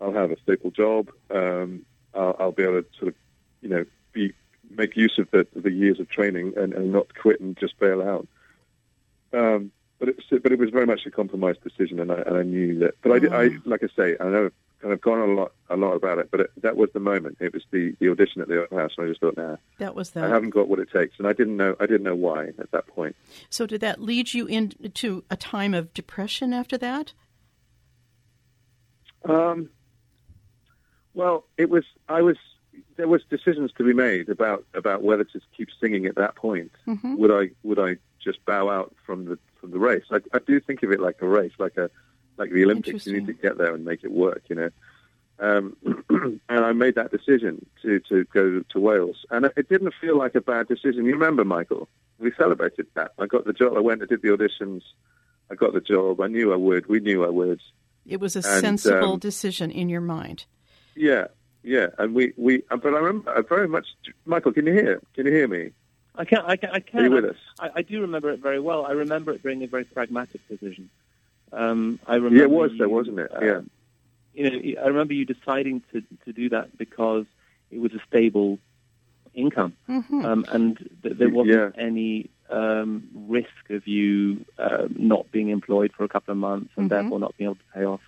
I'll 0.00 0.12
have 0.12 0.30
a 0.30 0.40
stable 0.40 0.70
job. 0.70 1.10
Um, 1.30 1.84
I'll, 2.14 2.36
I'll 2.38 2.52
be 2.52 2.64
able 2.64 2.82
to 2.82 2.88
sort 2.98 3.08
of, 3.08 3.14
you 3.60 3.68
know, 3.68 3.84
be 4.12 4.34
make 4.76 4.96
use 4.96 5.18
of 5.18 5.30
the 5.30 5.46
the 5.54 5.70
years 5.70 6.00
of 6.00 6.08
training 6.08 6.54
and, 6.56 6.72
and 6.72 6.92
not 6.92 7.14
quit 7.14 7.40
and 7.40 7.56
just 7.56 7.78
bail 7.78 8.02
out. 8.02 8.26
Um, 9.32 9.72
but 9.98 10.08
it 10.08 10.16
was, 10.16 10.40
but 10.42 10.52
it 10.52 10.58
was 10.58 10.70
very 10.70 10.86
much 10.86 11.06
a 11.06 11.10
compromise 11.10 11.56
decision, 11.62 12.00
and 12.00 12.10
I, 12.10 12.16
and 12.22 12.36
I 12.36 12.42
knew 12.42 12.78
that. 12.80 12.94
But 13.02 13.12
I, 13.12 13.18
did, 13.20 13.32
I, 13.32 13.50
like 13.64 13.84
I 13.84 13.88
say, 13.96 14.16
I 14.18 14.24
know 14.24 14.50
kind 14.82 14.92
of 14.92 15.00
gone 15.00 15.20
a 15.20 15.32
lot, 15.32 15.52
a 15.70 15.76
lot 15.76 15.92
about 15.92 16.18
it. 16.18 16.30
But 16.30 16.40
it, 16.40 16.50
that 16.62 16.76
was 16.76 16.90
the 16.92 17.00
moment. 17.00 17.38
It 17.40 17.54
was 17.54 17.62
the, 17.70 17.94
the 18.00 18.10
audition 18.10 18.42
at 18.42 18.48
the 18.48 18.66
House, 18.72 18.92
and 18.98 19.06
I 19.06 19.08
just 19.08 19.20
thought, 19.20 19.36
nah, 19.36 19.56
That 19.78 19.94
was 19.94 20.10
that. 20.10 20.24
I 20.24 20.28
haven't 20.28 20.50
got 20.50 20.68
what 20.68 20.80
it 20.80 20.90
takes, 20.90 21.18
and 21.18 21.26
I 21.26 21.32
didn't 21.32 21.56
know, 21.56 21.76
I 21.78 21.86
didn't 21.86 22.02
know 22.02 22.16
why 22.16 22.48
at 22.58 22.70
that 22.72 22.88
point. 22.88 23.14
So 23.48 23.66
did 23.66 23.80
that 23.80 24.02
lead 24.02 24.34
you 24.34 24.46
into 24.46 25.24
a 25.30 25.36
time 25.36 25.72
of 25.72 25.94
depression 25.94 26.52
after 26.52 26.76
that? 26.78 27.12
Um, 29.24 29.70
well, 31.14 31.44
it 31.56 31.70
was. 31.70 31.84
I 32.08 32.22
was. 32.22 32.36
There 32.96 33.08
was 33.08 33.22
decisions 33.30 33.72
to 33.78 33.84
be 33.84 33.92
made 33.92 34.28
about 34.28 34.64
about 34.74 35.02
whether 35.02 35.24
to 35.24 35.40
keep 35.56 35.68
singing 35.80 36.06
at 36.06 36.16
that 36.16 36.34
point. 36.36 36.72
Would 36.86 37.30
I 37.30 37.50
would 37.62 37.78
I 37.78 37.96
just 38.22 38.44
bow 38.44 38.68
out 38.68 38.94
from 39.06 39.24
the 39.24 39.38
from 39.60 39.70
the 39.70 39.78
race? 39.78 40.04
I, 40.10 40.20
I 40.32 40.38
do 40.38 40.60
think 40.60 40.82
of 40.82 40.92
it 40.92 41.00
like 41.00 41.20
a 41.22 41.28
race, 41.28 41.52
like 41.58 41.76
a 41.76 41.90
like 42.36 42.50
the 42.50 42.64
Olympics. 42.64 43.06
You 43.06 43.14
need 43.14 43.26
to 43.26 43.32
get 43.32 43.58
there 43.58 43.74
and 43.74 43.84
make 43.84 44.04
it 44.04 44.12
work. 44.12 44.42
You 44.48 44.56
know. 44.56 44.70
Um, 45.38 45.76
and 46.48 46.64
I 46.64 46.72
made 46.72 46.94
that 46.94 47.10
decision 47.10 47.66
to 47.82 48.00
to 48.08 48.24
go 48.24 48.62
to 48.68 48.80
Wales, 48.80 49.24
and 49.30 49.46
it 49.56 49.68
didn't 49.68 49.94
feel 50.00 50.16
like 50.16 50.34
a 50.34 50.40
bad 50.40 50.68
decision. 50.68 51.04
You 51.04 51.12
remember, 51.12 51.44
Michael? 51.44 51.88
We 52.18 52.32
celebrated 52.38 52.86
that. 52.94 53.12
I 53.18 53.26
got 53.26 53.44
the 53.44 53.52
job. 53.52 53.76
I 53.76 53.80
went 53.80 54.00
and 54.00 54.08
did 54.08 54.22
the 54.22 54.28
auditions. 54.28 54.82
I 55.50 55.56
got 55.56 55.74
the 55.74 55.80
job. 55.80 56.20
I 56.20 56.28
knew 56.28 56.52
I 56.52 56.56
would. 56.56 56.86
We 56.86 57.00
knew 57.00 57.24
I 57.24 57.30
would. 57.30 57.60
It 58.06 58.20
was 58.20 58.36
a 58.36 58.38
And, 58.40 58.60
sensible 58.60 59.14
um, 59.14 59.18
decision 59.18 59.70
in 59.70 59.88
your 59.88 60.00
mind. 60.00 60.44
Yeah, 60.94 61.28
yeah, 61.62 61.88
and 61.98 62.14
we 62.14 62.32
we. 62.36 62.62
uh, 62.70 62.76
But 62.76 62.94
I 62.94 62.98
remember 62.98 63.36
I 63.36 63.42
very 63.42 63.68
much. 63.68 63.86
Michael, 64.26 64.52
can 64.52 64.66
you 64.66 64.72
hear? 64.72 65.00
Can 65.14 65.26
you 65.26 65.32
hear 65.32 65.48
me? 65.48 65.70
I 66.14 66.24
can, 66.24 66.40
I 66.44 66.56
can, 66.56 66.70
I 66.70 66.80
can. 66.80 67.00
Are 67.00 67.04
you 67.04 67.10
with 67.10 67.24
us? 67.24 67.36
I, 67.58 67.70
I 67.76 67.82
do 67.82 68.00
remember 68.02 68.30
it 68.30 68.40
very 68.40 68.60
well. 68.60 68.84
I 68.84 68.92
remember 68.92 69.32
it 69.32 69.42
being 69.42 69.62
a 69.62 69.66
very 69.66 69.84
pragmatic 69.84 70.46
decision. 70.48 70.90
Um, 71.52 71.98
I 72.06 72.16
remember 72.16 72.36
Yeah, 72.36 72.42
it 72.44 72.50
was 72.50 72.72
you, 72.72 72.78
though, 72.78 72.88
wasn't 72.88 73.18
it? 73.18 73.30
uh, 73.34 73.40
Yeah. 73.44 73.60
You 74.34 74.50
know, 74.76 74.82
I 74.82 74.86
remember 74.88 75.14
you 75.14 75.24
deciding 75.24 75.82
to 75.92 76.02
to 76.24 76.32
do 76.32 76.48
that 76.50 76.76
because 76.78 77.26
it 77.70 77.80
was 77.80 77.92
a 77.94 78.00
stable 78.08 78.58
income, 79.34 79.74
Mhm. 79.88 80.24
um, 80.24 80.44
and 80.48 80.76
th- 81.02 81.16
there 81.16 81.28
wasn't 81.30 81.74
Yeah. 81.76 81.82
any 81.82 82.28
um, 82.50 83.08
risk 83.14 83.70
of 83.70 83.86
you 83.86 84.44
uh, 84.58 84.86
not 84.96 85.30
being 85.32 85.48
employed 85.48 85.90
for 85.96 86.04
a 86.04 86.08
couple 86.08 86.32
of 86.32 86.38
months 86.38 86.70
and 86.76 86.86
Mhm. 86.86 86.90
therefore 86.90 87.18
not 87.18 87.34
being 87.38 87.48
able 87.48 87.54
to 87.56 87.64
pay 87.72 87.84
off 87.86 88.02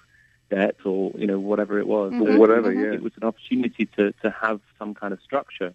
or 0.85 1.13
you 1.17 1.27
know 1.27 1.39
whatever 1.39 1.79
it 1.79 1.87
was. 1.87 2.13
Mhm, 2.13 2.21
Or 2.35 2.39
whatever. 2.39 2.73
mhm. 2.73 2.85
Yeah. 2.85 2.93
It 2.95 3.03
was 3.03 3.13
an 3.21 3.25
opportunity 3.25 3.87
to, 3.97 4.13
to 4.23 4.31
have 4.31 4.61
some 4.79 4.95
kind 4.95 5.13
of 5.13 5.21
structure. 5.23 5.75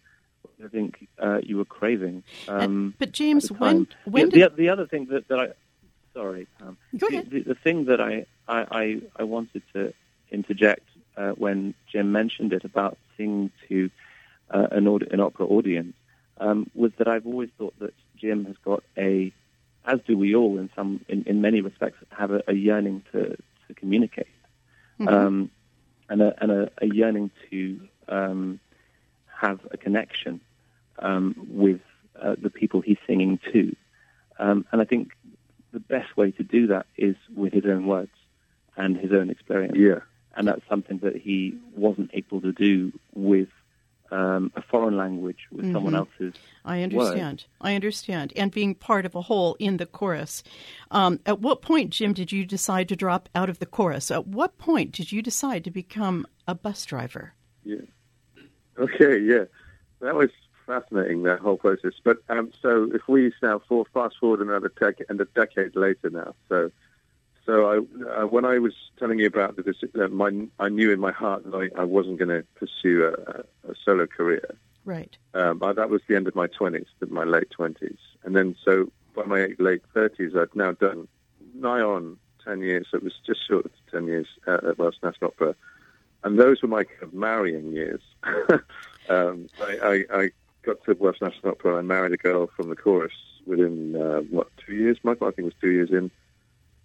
I 0.63 0.67
think 0.67 1.07
uh, 1.19 1.39
you 1.41 1.55
were 1.57 1.65
craving. 1.65 2.23
Um, 2.47 2.93
but 2.99 3.11
James, 3.13 3.47
the 3.47 3.53
when 3.55 3.87
when 4.05 4.29
the, 4.29 4.39
did 4.39 4.51
the, 4.51 4.55
the 4.63 4.69
other 4.69 4.85
thing 4.87 5.05
that, 5.11 5.27
that 5.29 5.39
I, 5.39 5.47
sorry, 6.13 6.47
Pam. 6.59 6.77
go 6.97 7.07
The, 7.09 7.15
ahead? 7.15 7.29
the, 7.31 7.39
the 7.43 7.55
thing 7.55 7.85
that 7.85 8.01
I, 8.01 8.25
I, 8.47 8.59
I, 8.81 9.01
I 9.21 9.23
wanted 9.23 9.61
to 9.73 9.93
interject 10.31 10.83
uh, 11.15 11.31
when 11.31 11.73
Jim 11.91 12.11
mentioned 12.11 12.51
it 12.53 12.63
about 12.65 12.97
singing 13.15 13.51
to 13.69 13.89
uh, 14.51 14.67
an, 14.71 14.87
aud- 14.87 15.07
an 15.11 15.19
opera 15.21 15.45
audience 15.45 15.93
um, 16.39 16.69
was 16.75 16.91
that 16.97 17.07
I've 17.07 17.25
always 17.25 17.49
thought 17.57 17.77
that 17.79 17.93
Jim 18.17 18.43
has 18.45 18.57
got 18.65 18.83
a, 18.97 19.31
as 19.85 19.99
do 20.07 20.17
we 20.17 20.35
all 20.35 20.57
in 20.57 20.69
some, 20.75 21.05
in, 21.07 21.23
in 21.23 21.39
many 21.41 21.61
respects, 21.61 21.99
have 22.11 22.31
a, 22.31 22.41
a 22.49 22.53
yearning 22.53 23.03
to, 23.13 23.35
to 23.67 23.73
communicate 23.75 24.27
Mhm. 24.99 25.07
um, 25.07 25.51
and, 26.09 26.21
a, 26.21 26.35
and 26.41 26.51
a, 26.51 26.71
a 26.81 26.88
yearning 26.88 27.31
to 27.49 27.79
um, 28.07 28.59
have 29.41 29.59
a 29.71 29.77
connection 29.77 30.41
um, 30.99 31.35
with 31.49 31.81
uh, 32.21 32.35
the 32.41 32.49
people 32.49 32.81
he's 32.81 32.97
singing 33.07 33.39
to. 33.53 33.75
Um, 34.38 34.65
and 34.71 34.81
I 34.81 34.85
think 34.85 35.12
the 35.71 35.79
best 35.79 36.17
way 36.17 36.31
to 36.31 36.43
do 36.43 36.67
that 36.67 36.85
is 36.97 37.15
with 37.35 37.53
his 37.53 37.65
own 37.65 37.85
words 37.88 38.12
and 38.75 38.97
his 38.97 39.12
own 39.12 39.29
experience. 39.29 39.77
Yeah. 39.77 39.99
And 40.35 40.47
that's 40.47 40.62
something 40.69 40.99
that 40.99 41.15
he 41.15 41.57
wasn't 41.75 42.12
able 42.13 42.41
to 42.41 42.51
do 42.51 42.91
with 43.13 43.49
um, 44.11 44.51
a 44.55 44.61
foreign 44.61 44.97
language, 44.97 45.47
with 45.51 45.71
someone 45.71 45.93
Mhm. 45.93 45.97
else's. 45.97 46.33
I 46.65 46.81
understand. 46.83 47.45
I 47.61 47.75
understand. 47.75 48.33
And 48.35 48.51
being 48.51 48.75
part 48.75 49.05
of 49.05 49.15
a 49.15 49.21
whole 49.21 49.55
in 49.59 49.77
the 49.77 49.85
chorus. 49.85 50.43
Um, 50.91 51.19
at 51.25 51.39
what 51.39 51.61
point, 51.61 51.91
Jim, 51.91 52.13
did 52.13 52.31
you 52.31 52.45
decide 52.45 52.89
to 52.89 52.95
drop 52.95 53.29
out 53.35 53.49
of 53.49 53.59
the 53.59 53.65
chorus? 53.65 54.11
At 54.11 54.27
what 54.27 54.57
point 54.57 54.91
did 54.91 55.11
you 55.11 55.21
decide 55.21 55.63
to 55.65 55.71
become 55.71 56.25
a 56.47 56.55
bus 56.55 56.85
driver? 56.85 57.33
Yeah. 57.63 57.81
Okay, 58.77 59.19
yeah. 59.19 59.45
That 60.01 60.15
was 60.15 60.29
fascinating, 60.65 61.23
that 61.23 61.39
whole 61.39 61.57
process. 61.57 61.93
But 62.03 62.17
um, 62.29 62.51
so 62.61 62.89
if 62.93 63.07
we 63.07 63.33
now 63.41 63.61
fast 63.93 64.15
forward 64.19 64.41
another 64.41 64.71
decade, 64.79 65.07
and 65.09 65.19
a 65.19 65.25
decade 65.25 65.75
later 65.75 66.09
now, 66.09 66.35
so 66.47 66.71
so 67.49 67.65
I, 67.65 68.21
uh, 68.21 68.27
when 68.27 68.45
I 68.45 68.59
was 68.59 68.73
telling 68.99 69.17
you 69.17 69.25
about 69.25 69.55
the, 69.55 69.63
deci- 69.63 69.99
uh, 69.99 70.07
my, 70.09 70.47
I 70.63 70.69
knew 70.69 70.91
in 70.91 70.99
my 70.99 71.12
heart 71.12 71.45
that 71.45 71.55
I, 71.55 71.81
I 71.81 71.83
wasn't 71.83 72.19
going 72.19 72.29
to 72.29 72.43
pursue 72.53 73.05
a, 73.05 73.31
a, 73.31 73.71
a 73.71 73.75
solo 73.83 74.05
career. 74.05 74.55
Right. 74.85 75.17
Um, 75.33 75.63
I, 75.63 75.73
that 75.73 75.89
was 75.89 76.03
the 76.07 76.15
end 76.15 76.27
of 76.27 76.35
my 76.35 76.45
20s, 76.45 76.85
my 77.09 77.23
late 77.23 77.47
20s. 77.57 77.97
And 78.23 78.35
then 78.35 78.55
so 78.63 78.91
by 79.15 79.23
my 79.23 79.55
late 79.57 79.81
30s, 79.95 80.39
I'd 80.39 80.55
now 80.55 80.73
done 80.73 81.07
nigh 81.55 81.81
on 81.81 82.17
10 82.45 82.62
years. 82.62 82.85
So 82.91 82.97
it 82.97 83.03
was 83.03 83.13
just 83.25 83.47
short 83.47 83.65
of 83.65 83.71
10 83.89 84.05
years 84.05 84.27
uh, 84.45 84.59
at 84.69 84.77
Welsh 84.77 84.97
National 85.01 85.31
Opera. 85.31 85.55
And 86.23 86.39
those 86.39 86.62
were 86.62 86.67
my 86.67 86.83
kind 86.83 87.01
of 87.01 87.15
marrying 87.15 87.71
years. 87.71 88.01
um, 89.09 89.47
I, 89.59 89.79
I, 89.83 90.05
I 90.13 90.31
got 90.62 90.83
to 90.83 90.93
Welsh 90.93 91.19
National 91.19 91.53
Opera 91.53 91.77
and 91.77 91.79
I 91.79 91.95
married 91.95 92.13
a 92.13 92.17
girl 92.17 92.45
from 92.55 92.69
the 92.69 92.75
chorus 92.75 93.13
within, 93.47 93.95
uh, 93.95 94.19
what, 94.29 94.49
two 94.63 94.75
years, 94.75 94.99
Michael? 95.01 95.29
I 95.29 95.31
think 95.31 95.39
it 95.39 95.45
was 95.45 95.53
two 95.59 95.71
years 95.71 95.89
in. 95.89 96.12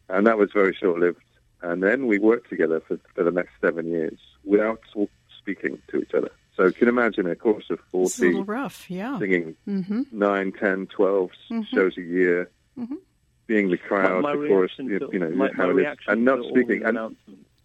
And 0.08 0.26
that 0.26 0.38
was 0.38 0.50
very 0.52 0.74
short-lived. 0.74 1.20
And 1.62 1.82
then 1.82 2.06
we 2.06 2.18
worked 2.18 2.50
together 2.50 2.80
for, 2.86 2.98
for 3.14 3.24
the 3.24 3.30
next 3.30 3.52
seven 3.60 3.86
years 3.90 4.18
without 4.44 4.80
talk, 4.92 5.10
speaking 5.38 5.78
to 5.88 5.98
each 6.02 6.12
other. 6.14 6.30
So 6.56 6.66
you 6.66 6.72
can 6.72 6.88
imagine 6.88 7.26
a 7.28 7.34
course 7.34 7.68
of 7.70 7.80
It's 7.92 8.18
a 8.20 8.26
little 8.26 8.44
rough, 8.44 8.88
yeah. 8.90 9.18
singing 9.18 9.56
Mm-hmm. 9.66 10.02
nine, 10.12 10.52
ten, 10.52 10.86
twelve 10.86 11.30
Mhm. 11.50 11.66
shows 11.66 11.96
a 11.98 12.02
year, 12.02 12.48
Mhm. 12.78 12.98
being 13.46 13.70
the 13.70 13.76
crowd, 13.78 14.22
my, 14.22 14.34
my 14.34 14.40
the 14.42 14.48
chorus, 14.48 14.72
you 14.78 14.98
to, 14.98 15.08
you 15.12 15.18
know, 15.18 15.30
my, 15.30 15.50
how 15.56 15.64
my 15.64 15.68
it 15.68 15.70
is, 15.72 15.76
reaction 15.76 16.12
and 16.12 16.24
not 16.24 16.44
speaking. 16.50 16.84
And 16.84 17.16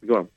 go 0.08 0.15
on. 0.15 0.30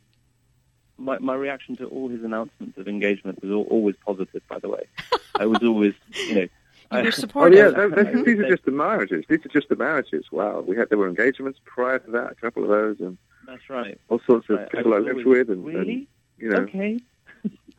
my, 0.99 1.19
my 1.19 1.35
reaction 1.35 1.77
to 1.77 1.87
all 1.87 2.09
his 2.09 2.23
announcements 2.25 2.77
of 2.79 2.89
engagement 2.89 3.41
was 3.43 3.51
al- 3.51 3.63
always 3.71 3.97
positive. 4.05 4.43
By 4.49 4.59
the 4.59 4.69
way, 4.69 4.85
I 5.39 5.47
was 5.47 5.63
always, 5.63 5.95
you 6.29 6.35
know, 6.35 6.47
You 6.93 6.99
I- 6.99 7.03
were 7.03 7.11
Oh 7.35 7.47
yeah, 7.47 7.69
I- 7.69 7.89
th- 7.89 8.07
I 8.17 8.23
these 8.23 8.39
are 8.39 8.49
just 8.49 8.65
the 8.65 8.71
marriages. 8.73 9.25
These 9.29 9.45
are 9.47 9.49
just 9.49 9.69
the 9.69 9.77
marriages. 9.77 10.25
Wow, 10.31 10.61
we 10.67 10.77
had 10.77 10.89
there 10.91 10.99
were 10.99 11.09
engagements 11.09 11.59
prior 11.65 11.99
to 11.99 12.11
that, 12.13 12.33
a 12.33 12.35
couple 12.37 12.63
of 12.65 12.69
those, 12.69 13.01
and 13.01 13.19
That's 13.47 13.69
right. 13.71 13.99
all 14.09 14.21
sorts 14.27 14.49
of 14.51 14.59
I- 14.59 14.63
I 14.63 14.67
people 14.67 14.95
I, 14.95 14.99
was 14.99 15.07
lived 15.07 15.27
always- 15.27 15.39
with, 15.39 15.51
and, 15.51 15.65
and 15.67 15.75
really 15.75 16.09
you 16.39 16.49
know, 16.51 16.59
okay. 16.59 16.99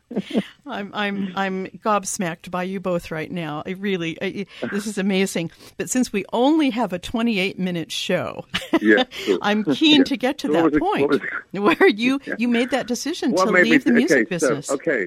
I'm 0.66 0.90
I'm 0.94 1.32
I'm 1.34 1.66
gobsmacked 1.66 2.50
by 2.50 2.62
you 2.62 2.78
both 2.78 3.10
right 3.10 3.30
now. 3.30 3.62
I 3.66 3.70
really 3.70 4.16
I, 4.22 4.46
this 4.70 4.86
is 4.86 4.96
amazing. 4.98 5.50
But 5.76 5.90
since 5.90 6.12
we 6.12 6.24
only 6.32 6.70
have 6.70 6.92
a 6.92 6.98
28 7.00 7.58
minute 7.58 7.90
show, 7.90 8.44
yeah. 8.80 9.04
sure. 9.10 9.38
I'm 9.42 9.64
keen 9.64 9.98
Yeah. 9.98 10.04
to 10.04 10.16
get 10.16 10.38
to 10.38 10.46
So 10.48 10.52
that 10.52 10.64
was 10.64 10.74
it- 10.74 10.80
point 10.80 11.22
where 11.52 11.88
you 11.88 12.20
you 12.38 12.46
made 12.48 12.70
that 12.70 12.86
decision 12.86 13.32
What 13.32 13.46
to 13.46 13.52
made 13.52 13.64
me 13.64 13.70
leave 13.70 13.84
the 13.84 13.92
music 13.92 14.18
okay, 14.18 14.24
business. 14.28 14.66
So, 14.68 14.74
okay, 14.74 15.06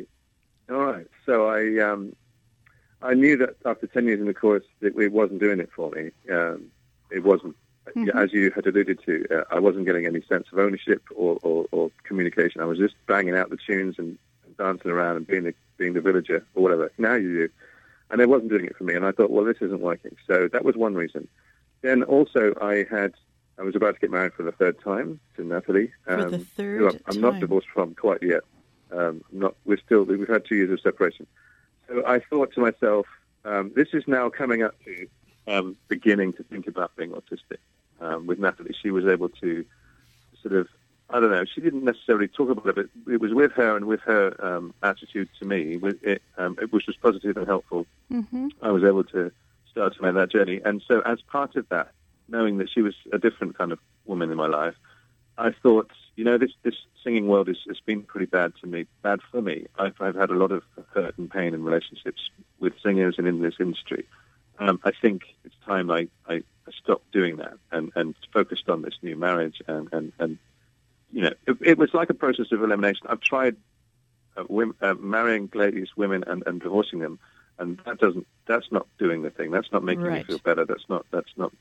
all 0.70 0.78
right. 0.84 1.08
So 1.26 1.48
I 1.48 1.80
um, 1.89 2.13
I 3.02 3.14
knew 3.14 3.38
that 3.38 3.56
after 3.66 3.88
ten 3.88 4.06
years 4.06 4.20
in 4.20 4.26
the 4.26 4.34
chorus, 4.34 4.64
it, 4.82 4.96
it 4.98 5.12
wasn't 5.12 5.40
doing 5.40 5.60
it 5.60 5.70
for 5.76 5.92
me. 5.92 6.12
Um, 6.32 6.72
it 7.12 7.24
wasn't, 7.24 7.56
Mhm. 7.96 8.14
as 8.16 8.34
you 8.34 8.52
had 8.52 8.66
alluded 8.68 9.00
to. 9.06 9.26
Uh, 9.32 9.44
I 9.50 9.60
wasn't 9.60 9.86
getting 9.86 10.06
any 10.06 10.22
sense 10.24 10.48
of 10.52 10.60
ownership 10.60 11.02
or, 11.16 11.38
or, 11.42 11.68
or 11.72 11.92
communication. 12.04 12.60
I 12.60 12.66
was 12.66 12.78
just 12.78 12.96
banging 13.08 13.36
out 13.36 13.50
the 13.50 13.58
tunes 13.58 13.96
and, 13.98 14.18
and 14.46 14.58
dancing 14.58 14.92
around 14.92 15.18
and 15.18 15.28
being 15.28 15.44
the 15.44 15.54
being 15.78 15.94
the 15.94 16.02
villager 16.02 16.46
or 16.56 16.64
whatever. 16.64 16.92
Now 16.98 17.14
you 17.14 17.48
do, 17.48 17.50
and 18.10 18.20
it 18.20 18.30
wasn't 18.30 18.50
doing 18.50 18.66
it 18.66 18.76
for 18.76 18.84
me. 18.84 18.94
And 18.96 19.06
I 19.06 19.12
thought, 19.12 19.30
well, 19.30 19.46
this 19.46 19.58
isn't 19.62 19.80
working. 19.82 20.16
So 20.26 20.48
that 20.52 20.66
was 20.66 20.76
one 20.76 20.96
reason. 20.96 21.28
Then 21.82 22.04
also, 22.04 22.54
I 22.60 22.86
had 22.90 23.14
I 23.60 23.64
was 23.64 23.76
about 23.76 23.94
to 23.96 24.00
get 24.00 24.12
married 24.12 24.34
for 24.34 24.44
the 24.44 24.52
third 24.52 24.80
time 24.82 25.20
to 25.36 25.44
Natalie. 25.44 25.92
For 26.06 26.18
the 26.18 26.38
um, 26.38 26.46
third 26.58 26.82
I'm, 26.82 27.00
I'm 27.08 27.22
not 27.22 27.40
divorced 27.40 27.68
from 27.74 27.96
quite 27.96 28.22
yet. 28.24 28.42
Um, 28.92 29.24
not. 29.32 29.56
We're 29.66 29.78
still. 29.78 30.04
We've 30.04 30.28
had 30.28 30.46
two 30.46 30.56
years 30.56 30.72
of 30.72 30.82
separation. 30.82 31.28
So 31.88 32.04
I 32.06 32.19
thought 32.19 32.54
to 32.54 32.62
myself, 32.62 33.06
um, 33.45 33.71
this 33.76 33.89
is 33.93 34.04
now 34.08 34.30
coming 34.30 34.63
up 34.63 34.76
to 34.86 35.08
um, 35.47 35.78
beginning 35.88 36.34
to 36.34 36.43
think 36.43 36.67
about 36.67 36.95
being 36.95 37.12
autistic. 37.12 37.58
Um, 38.00 38.28
with 38.28 38.39
Natalie, 38.39 38.76
she 38.80 38.91
was 38.91 39.06
able 39.06 39.30
to 39.30 39.65
sort 40.41 40.56
of. 40.56 40.67
I 41.10 41.21
don't 41.21 41.32
know. 41.32 41.45
She 41.45 41.62
didn't 41.62 41.86
necessarily 41.86 42.28
talk 42.28 42.50
about 42.50 42.67
it, 42.67 42.89
but 43.06 43.13
it 43.13 43.21
was 43.21 43.34
with 43.34 43.54
her 43.54 43.78
and 43.78 43.86
with 43.86 44.02
her 44.02 44.36
um, 44.45 44.73
attitude 44.84 45.30
to 45.39 45.45
me, 45.45 45.78
with 45.78 46.04
it, 46.04 46.21
um, 46.38 46.58
it, 46.62 46.73
which 46.73 46.86
was 46.86 46.97
positive 46.97 47.38
and 47.38 47.47
helpful. 47.47 47.86
hmm 48.10 48.50
I 48.62 48.71
was 48.71 48.84
able 48.84 49.06
to 49.06 49.32
start 49.71 49.95
to 49.95 50.02
make 50.02 50.15
that 50.15 50.30
journey. 50.30 50.60
And 50.65 50.84
so, 50.86 51.00
as 51.06 51.21
part 51.21 51.56
of 51.56 51.69
that, 51.69 51.91
knowing 52.28 52.58
that 52.58 52.69
she 52.69 52.82
was 52.82 52.93
a 53.13 53.17
different 53.17 53.58
kind 53.58 53.71
of 53.71 53.80
woman 54.06 54.32
in 54.32 54.38
my 54.38 54.47
life, 54.47 54.76
I 55.38 55.52
thought, 55.52 55.91
you 56.15 56.23
know, 56.23 56.38
this 56.38 56.52
this 56.63 56.76
singing 57.04 57.28
world 57.28 57.47
has, 57.47 57.58
has 57.67 57.80
been 57.80 58.04
pretty 58.04 58.26
bad 58.26 58.54
to 58.62 58.67
me, 58.67 58.86
bad 59.02 59.19
for 59.32 59.41
me. 59.41 59.67
I've, 59.78 60.00
I've 60.02 60.15
had 60.15 60.30
a 60.30 60.36
lot 60.36 60.52
of 60.52 60.63
hurt 60.93 61.17
and 61.17 61.30
pain 61.30 61.54
in 61.54 61.63
relationships 61.63 62.30
with 62.60 62.73
singers 62.82 63.15
and 63.17 63.28
in 63.28 63.41
this 63.41 63.56
industry. 63.60 64.08
Um, 64.60 64.80
I 64.84 64.91
think 64.91 65.21
it's 65.45 65.56
time 65.65 65.91
I, 65.91 66.08
I, 66.28 66.36
I 66.36 66.71
stopped 66.84 67.12
doing 67.12 67.38
that 67.38 67.54
and, 67.71 67.91
and 67.95 68.15
focused 68.34 68.67
on 68.69 68.82
this 68.82 68.95
new 69.04 69.15
marriage. 69.15 69.62
And, 69.67 69.88
and, 69.93 70.12
and 70.17 70.38
you 71.12 71.21
know, 71.21 71.34
it, 71.45 71.58
it 71.62 71.78
was 71.78 71.93
like 71.93 72.10
a 72.10 72.15
process 72.15 72.52
of 72.52 72.63
elimination. 72.63 73.06
I've 73.08 73.21
tried 73.21 73.56
uh, 74.36 74.43
women, 74.50 74.76
uh, 74.82 74.95
marrying 74.95 75.50
ladies, 75.54 75.89
women, 75.95 76.23
and, 76.26 76.43
and 76.47 76.60
divorcing 76.60 77.00
them, 77.00 77.19
and 77.60 77.80
that 77.86 78.00
doesn't. 78.00 78.26
That's 78.47 78.71
not 78.71 78.88
doing 78.97 79.21
the 79.21 79.30
thing. 79.30 79.52
That's 79.52 79.71
not 79.71 79.84
making 79.84 80.04
Right. 80.04 80.19
me 80.19 80.23
feel 80.23 80.39
better. 80.39 80.65
That's 80.65 80.89
not. 80.89 81.06
That's 81.12 81.32
not. 81.38 81.54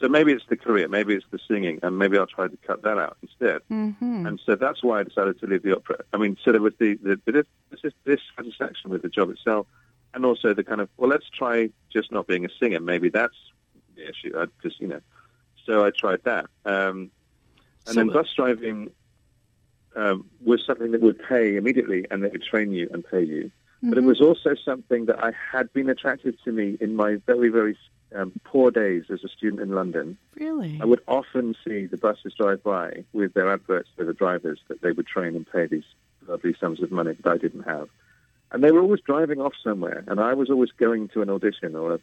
So 0.00 0.08
maybe 0.08 0.32
it's 0.32 0.46
the 0.48 0.56
career, 0.56 0.88
maybe 0.88 1.14
it's 1.14 1.26
the 1.30 1.38
singing, 1.46 1.78
and 1.82 1.98
maybe 1.98 2.16
I'll 2.16 2.26
try 2.26 2.48
to 2.48 2.56
cut 2.66 2.82
that 2.84 2.96
out 2.96 3.18
instead. 3.20 3.60
hmm 3.68 4.26
And 4.26 4.40
so 4.46 4.56
that's 4.56 4.82
why 4.82 5.00
I 5.00 5.02
decided 5.02 5.38
to 5.40 5.46
leave 5.46 5.62
the 5.62 5.76
opera. 5.76 5.98
I 6.14 6.16
mean, 6.16 6.38
so 6.42 6.52
there 6.52 6.62
was 6.62 6.72
the, 6.78 6.94
the, 7.02 7.20
the 7.26 7.44
this, 7.82 7.92
this 8.04 8.20
satisfaction 8.34 8.90
with 8.90 9.02
the 9.02 9.10
job 9.10 9.28
itself, 9.28 9.66
and 10.14 10.24
also 10.24 10.54
the 10.54 10.64
kind 10.64 10.80
of 10.80 10.88
well, 10.96 11.10
let's 11.10 11.28
try 11.28 11.68
just 11.92 12.10
not 12.12 12.26
being 12.26 12.46
a 12.46 12.48
singer. 12.58 12.80
Maybe 12.80 13.10
that's 13.10 13.36
the 13.94 14.08
issue. 14.08 14.32
I 14.38 14.46
just 14.62 14.80
you 14.80 14.88
know, 14.88 15.00
so 15.66 15.84
I 15.84 15.90
tried 15.90 16.22
that. 16.24 16.46
Um, 16.64 17.10
and 17.86 17.94
So- 17.94 17.94
then 17.94 18.08
bus 18.08 18.32
driving 18.34 18.90
um, 19.96 20.24
was 20.42 20.64
something 20.64 20.92
that 20.92 21.02
would 21.02 21.18
pay 21.28 21.56
immediately, 21.56 22.06
and 22.10 22.24
they 22.24 22.28
would 22.28 22.42
train 22.44 22.72
you 22.72 22.88
and 22.90 23.04
pay 23.04 23.22
you. 23.22 23.50
But 23.82 23.98
it 23.98 24.04
Mhm. 24.04 24.06
was 24.06 24.20
also 24.22 24.54
something 24.54 25.06
that 25.06 25.22
I 25.22 25.32
had 25.32 25.70
been 25.74 25.88
attracted 25.90 26.38
to 26.44 26.52
me 26.52 26.76
in 26.80 26.94
my 26.96 27.16
very, 27.26 27.48
very 27.50 27.76
um, 28.14 28.32
poor 28.44 28.70
days 28.70 29.04
as 29.10 29.24
a 29.24 29.28
student 29.28 29.62
in 29.62 29.74
London. 29.74 30.16
Really? 30.34 30.78
I 30.80 30.84
would 30.84 31.00
often 31.06 31.54
see 31.64 31.86
the 31.86 31.96
buses 31.96 32.34
drive 32.34 32.62
by 32.62 33.04
with 33.12 33.34
their 33.34 33.52
adverts 33.52 33.88
for 33.96 34.04
the 34.04 34.14
drivers 34.14 34.60
that 34.68 34.80
they 34.82 34.92
would 34.92 35.06
train 35.06 35.36
and 35.36 35.50
pay 35.50 35.66
these 35.66 35.84
ungodly 36.30 36.54
sums 36.58 36.82
of 36.82 36.90
money 36.90 37.16
that 37.22 37.30
I 37.30 37.36
didn't 37.36 37.62
have. 37.62 37.88
And 38.52 38.64
they 38.64 38.72
were 38.72 38.80
always 38.80 39.00
driving 39.00 39.40
off 39.40 39.52
somewhere, 39.62 40.04
and 40.08 40.20
I 40.20 40.34
was 40.34 40.50
always 40.50 40.70
going 40.72 41.08
to 41.08 41.22
an 41.22 41.30
audition 41.30 41.76
or 41.76 41.94
a 41.94 42.00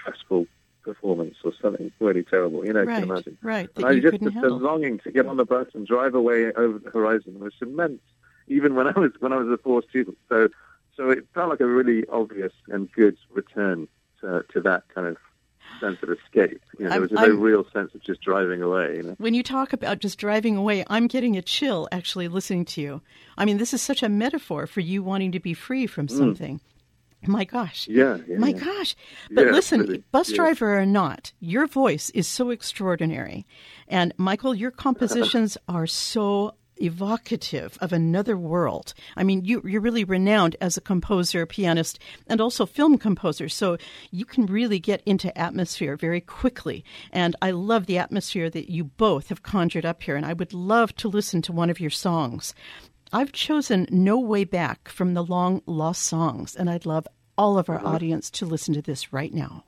stressful 0.00 0.46
performance 0.82 1.36
or 1.44 1.52
something 1.60 1.90
really 2.00 2.22
terrible. 2.22 2.64
You 2.64 2.72
know, 2.72 2.84
right, 2.84 3.00
can 3.00 3.10
imagine. 3.10 3.38
Right, 3.42 3.68
I 3.78 3.98
just 3.98 4.18
couldn't 4.20 4.40
the 4.40 4.48
longing 4.48 4.98
to 5.00 5.10
get 5.10 5.26
on 5.26 5.36
the 5.36 5.44
bus 5.44 5.68
and 5.74 5.86
drive 5.86 6.14
away 6.14 6.52
over 6.52 6.78
the 6.78 6.90
horizon 6.90 7.40
was 7.40 7.52
immense, 7.60 8.00
even 8.46 8.74
when 8.74 8.86
I 8.86 8.92
was 8.92 9.12
when 9.18 9.32
I 9.32 9.36
was 9.36 9.48
a 9.52 9.56
poor 9.56 9.82
student. 9.88 10.18
So, 10.28 10.48
so 10.96 11.10
it 11.10 11.26
felt 11.34 11.50
like 11.50 11.60
a 11.60 11.66
really 11.66 12.06
obvious 12.08 12.52
and 12.68 12.90
good 12.92 13.16
return 13.32 13.88
to, 14.20 14.44
to 14.52 14.60
that 14.60 14.84
kind 14.94 15.08
of 15.08 15.16
sense 15.80 15.98
of 16.02 16.10
escape. 16.10 16.60
You 16.78 16.84
know, 16.84 16.90
there 16.90 17.00
was 17.00 17.12
a 17.12 17.16
very 17.16 17.28
I'm- 17.28 17.40
real 17.40 17.64
sense 17.72 17.94
of 17.94 18.02
just 18.02 18.20
driving 18.20 18.62
away. 18.62 18.96
You 18.96 19.02
know? 19.02 19.14
When 19.18 19.34
you 19.34 19.42
talk 19.42 19.72
about 19.72 19.98
just 19.98 20.18
driving 20.18 20.56
away, 20.56 20.84
I'm 20.88 21.06
getting 21.06 21.36
a 21.36 21.42
chill 21.42 21.88
actually 21.92 22.28
listening 22.28 22.64
to 22.66 22.80
you. 22.80 23.02
I 23.36 23.44
mean, 23.44 23.58
this 23.58 23.72
is 23.74 23.82
such 23.82 24.02
a 24.02 24.08
metaphor 24.08 24.66
for 24.66 24.80
you 24.80 25.02
wanting 25.02 25.32
to 25.32 25.40
be 25.40 25.54
free 25.54 25.86
from 25.86 26.08
something. 26.08 26.60
My 27.24 27.44
gosh. 27.44 27.86
Mm. 27.86 27.94
Yeah, 27.94 28.18
yeah, 28.26 28.38
My 28.38 28.48
yeah. 28.48 28.58
gosh. 28.58 28.96
But 29.30 29.46
Yeah, 29.46 29.52
listen, 29.52 29.80
really, 29.82 30.02
bus 30.10 30.32
driver 30.32 30.76
or 30.76 30.84
not, 30.84 31.32
your 31.38 31.66
voice 31.68 32.10
is 32.10 32.26
so 32.26 32.50
extraordinary. 32.50 33.46
And 33.86 34.12
Michael, 34.16 34.54
your 34.56 34.72
compositions 34.72 35.56
are 35.68 35.86
so 35.86 36.54
evocative 36.76 37.78
of 37.80 37.92
another 37.92 38.36
world. 38.36 38.94
I 39.16 39.24
mean, 39.24 39.44
you, 39.44 39.62
you're 39.64 39.80
really 39.80 40.04
renowned 40.04 40.56
as 40.60 40.76
a 40.76 40.80
composer, 40.80 41.46
pianist, 41.46 41.98
and 42.26 42.40
also 42.40 42.66
film 42.66 42.98
composer. 42.98 43.48
So 43.48 43.78
you 44.10 44.24
can 44.24 44.46
really 44.46 44.78
get 44.78 45.02
into 45.06 45.36
atmosphere 45.38 45.96
very 45.96 46.20
quickly. 46.20 46.84
And 47.12 47.36
I 47.42 47.50
love 47.50 47.86
the 47.86 47.98
atmosphere 47.98 48.50
that 48.50 48.70
you 48.70 48.84
both 48.84 49.28
have 49.28 49.42
conjured 49.42 49.86
up 49.86 50.02
here. 50.02 50.16
And 50.16 50.26
I 50.26 50.32
would 50.32 50.52
love 50.52 50.94
to 50.96 51.08
listen 51.08 51.42
to 51.42 51.52
one 51.52 51.70
of 51.70 51.80
your 51.80 51.90
songs. 51.90 52.54
I've 53.12 53.32
chosen 53.32 53.86
No 53.90 54.18
Way 54.18 54.44
Back 54.44 54.88
from 54.88 55.12
the 55.12 55.22
Long 55.22 55.60
Lost 55.66 56.02
Songs, 56.02 56.56
and 56.56 56.70
I'd 56.70 56.86
love 56.86 57.06
all 57.36 57.58
of 57.58 57.68
our 57.68 57.84
audience 57.84 58.30
to 58.30 58.46
listen 58.46 58.72
to 58.72 58.80
this 58.80 59.12
right 59.12 59.34
now. 59.34 59.64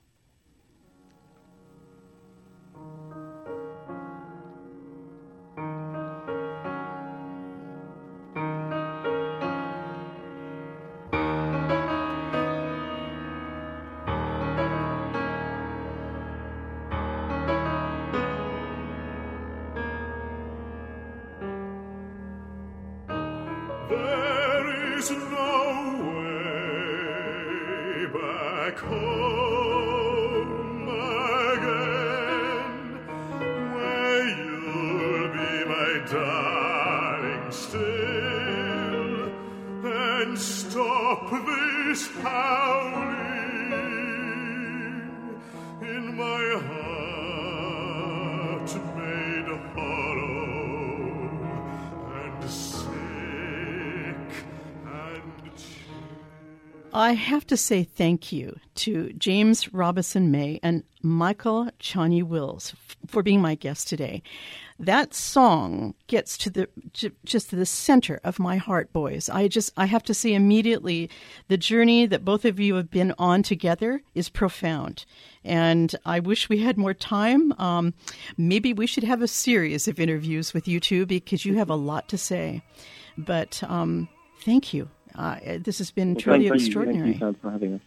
I 56.95 57.11
have 57.11 57.45
to 57.47 57.57
say 57.57 57.83
thank 57.83 58.31
you 58.31 58.57
to 58.75 59.11
James 59.11 59.73
Robinson 59.73 60.31
May 60.31 60.61
and 60.63 60.85
Michael 61.01 61.69
Csányi-Wills 61.77 62.73
for 63.05 63.21
being 63.21 63.41
my 63.41 63.55
guest 63.55 63.89
today. 63.89 64.23
That 64.79 65.13
song 65.13 65.93
gets 66.07 66.37
to 66.37 66.49
the 66.49 66.69
j- 66.93 67.11
just 67.25 67.49
to 67.49 67.57
the 67.57 67.65
center 67.65 68.21
of 68.23 68.39
my 68.39 68.55
heart, 68.55 68.93
boys. 68.93 69.27
I 69.27 69.49
just 69.49 69.73
I 69.75 69.87
have 69.87 70.03
to 70.03 70.13
say 70.13 70.33
immediately 70.33 71.09
the 71.49 71.57
journey 71.57 72.05
that 72.05 72.23
both 72.23 72.45
of 72.45 72.61
you 72.61 72.75
have 72.75 72.89
been 72.89 73.13
on 73.19 73.43
together 73.43 74.01
is 74.13 74.29
profound, 74.29 75.03
and 75.43 75.93
I 76.05 76.21
wish 76.21 76.47
we 76.47 76.59
had 76.59 76.77
more 76.77 76.93
time. 76.93 77.51
Um, 77.59 77.93
maybe 78.37 78.71
we 78.71 78.87
should 78.87 79.03
have 79.03 79.21
a 79.21 79.27
series 79.27 79.89
of 79.89 79.99
interviews 79.99 80.53
with 80.53 80.65
you 80.65 80.79
two 80.79 81.05
because 81.05 81.43
you 81.43 81.57
have 81.57 81.69
a 81.69 81.75
lot 81.75 82.07
to 82.07 82.17
say. 82.17 82.61
But 83.17 83.61
um, 83.63 84.07
thank 84.45 84.73
you. 84.73 84.89
Uh, 85.17 85.37
this 85.59 85.77
has 85.77 85.91
been 85.91 86.15
truly 86.15 86.49
Thank 86.49 86.59
you- 86.61 86.65
extraordinary. 86.65 87.13
Thank 87.13 87.21
you, 87.21 87.39
for 87.41 87.51
having 87.51 87.73
us. 87.75 87.81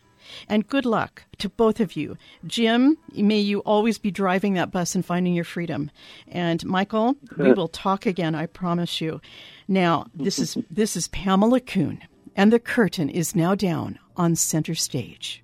And 0.49 0.67
good 0.67 0.85
luck 0.85 1.25
to 1.38 1.49
both 1.49 1.81
of 1.81 1.97
you. 1.97 2.17
Jim, 2.47 2.99
may 3.14 3.38
you 3.38 3.61
always 3.61 3.99
be 3.99 4.11
driving 4.11 4.55
that 4.55 4.71
bus 4.71 4.95
and 4.95 5.05
finding 5.05 5.33
your 5.35 5.45
freedom. 5.45 5.91
And 6.27 6.64
Michael, 6.67 7.17
we 7.37 7.53
will 7.53 7.69
talk 7.69 8.05
again, 8.05 8.35
I 8.35 8.47
promise 8.47 9.01
you. 9.01 9.21
Now, 9.69 10.07
this 10.14 10.38
is 10.38 10.59
this 10.71 10.97
is 10.97 11.09
Pamela 11.09 11.61
Kuhn, 11.61 12.01
and 12.37 12.53
the 12.53 12.59
curtain 12.59 13.09
is 13.09 13.35
now 13.37 13.55
down 13.55 13.99
on 14.17 14.35
center 14.35 14.75
stage. 14.75 15.43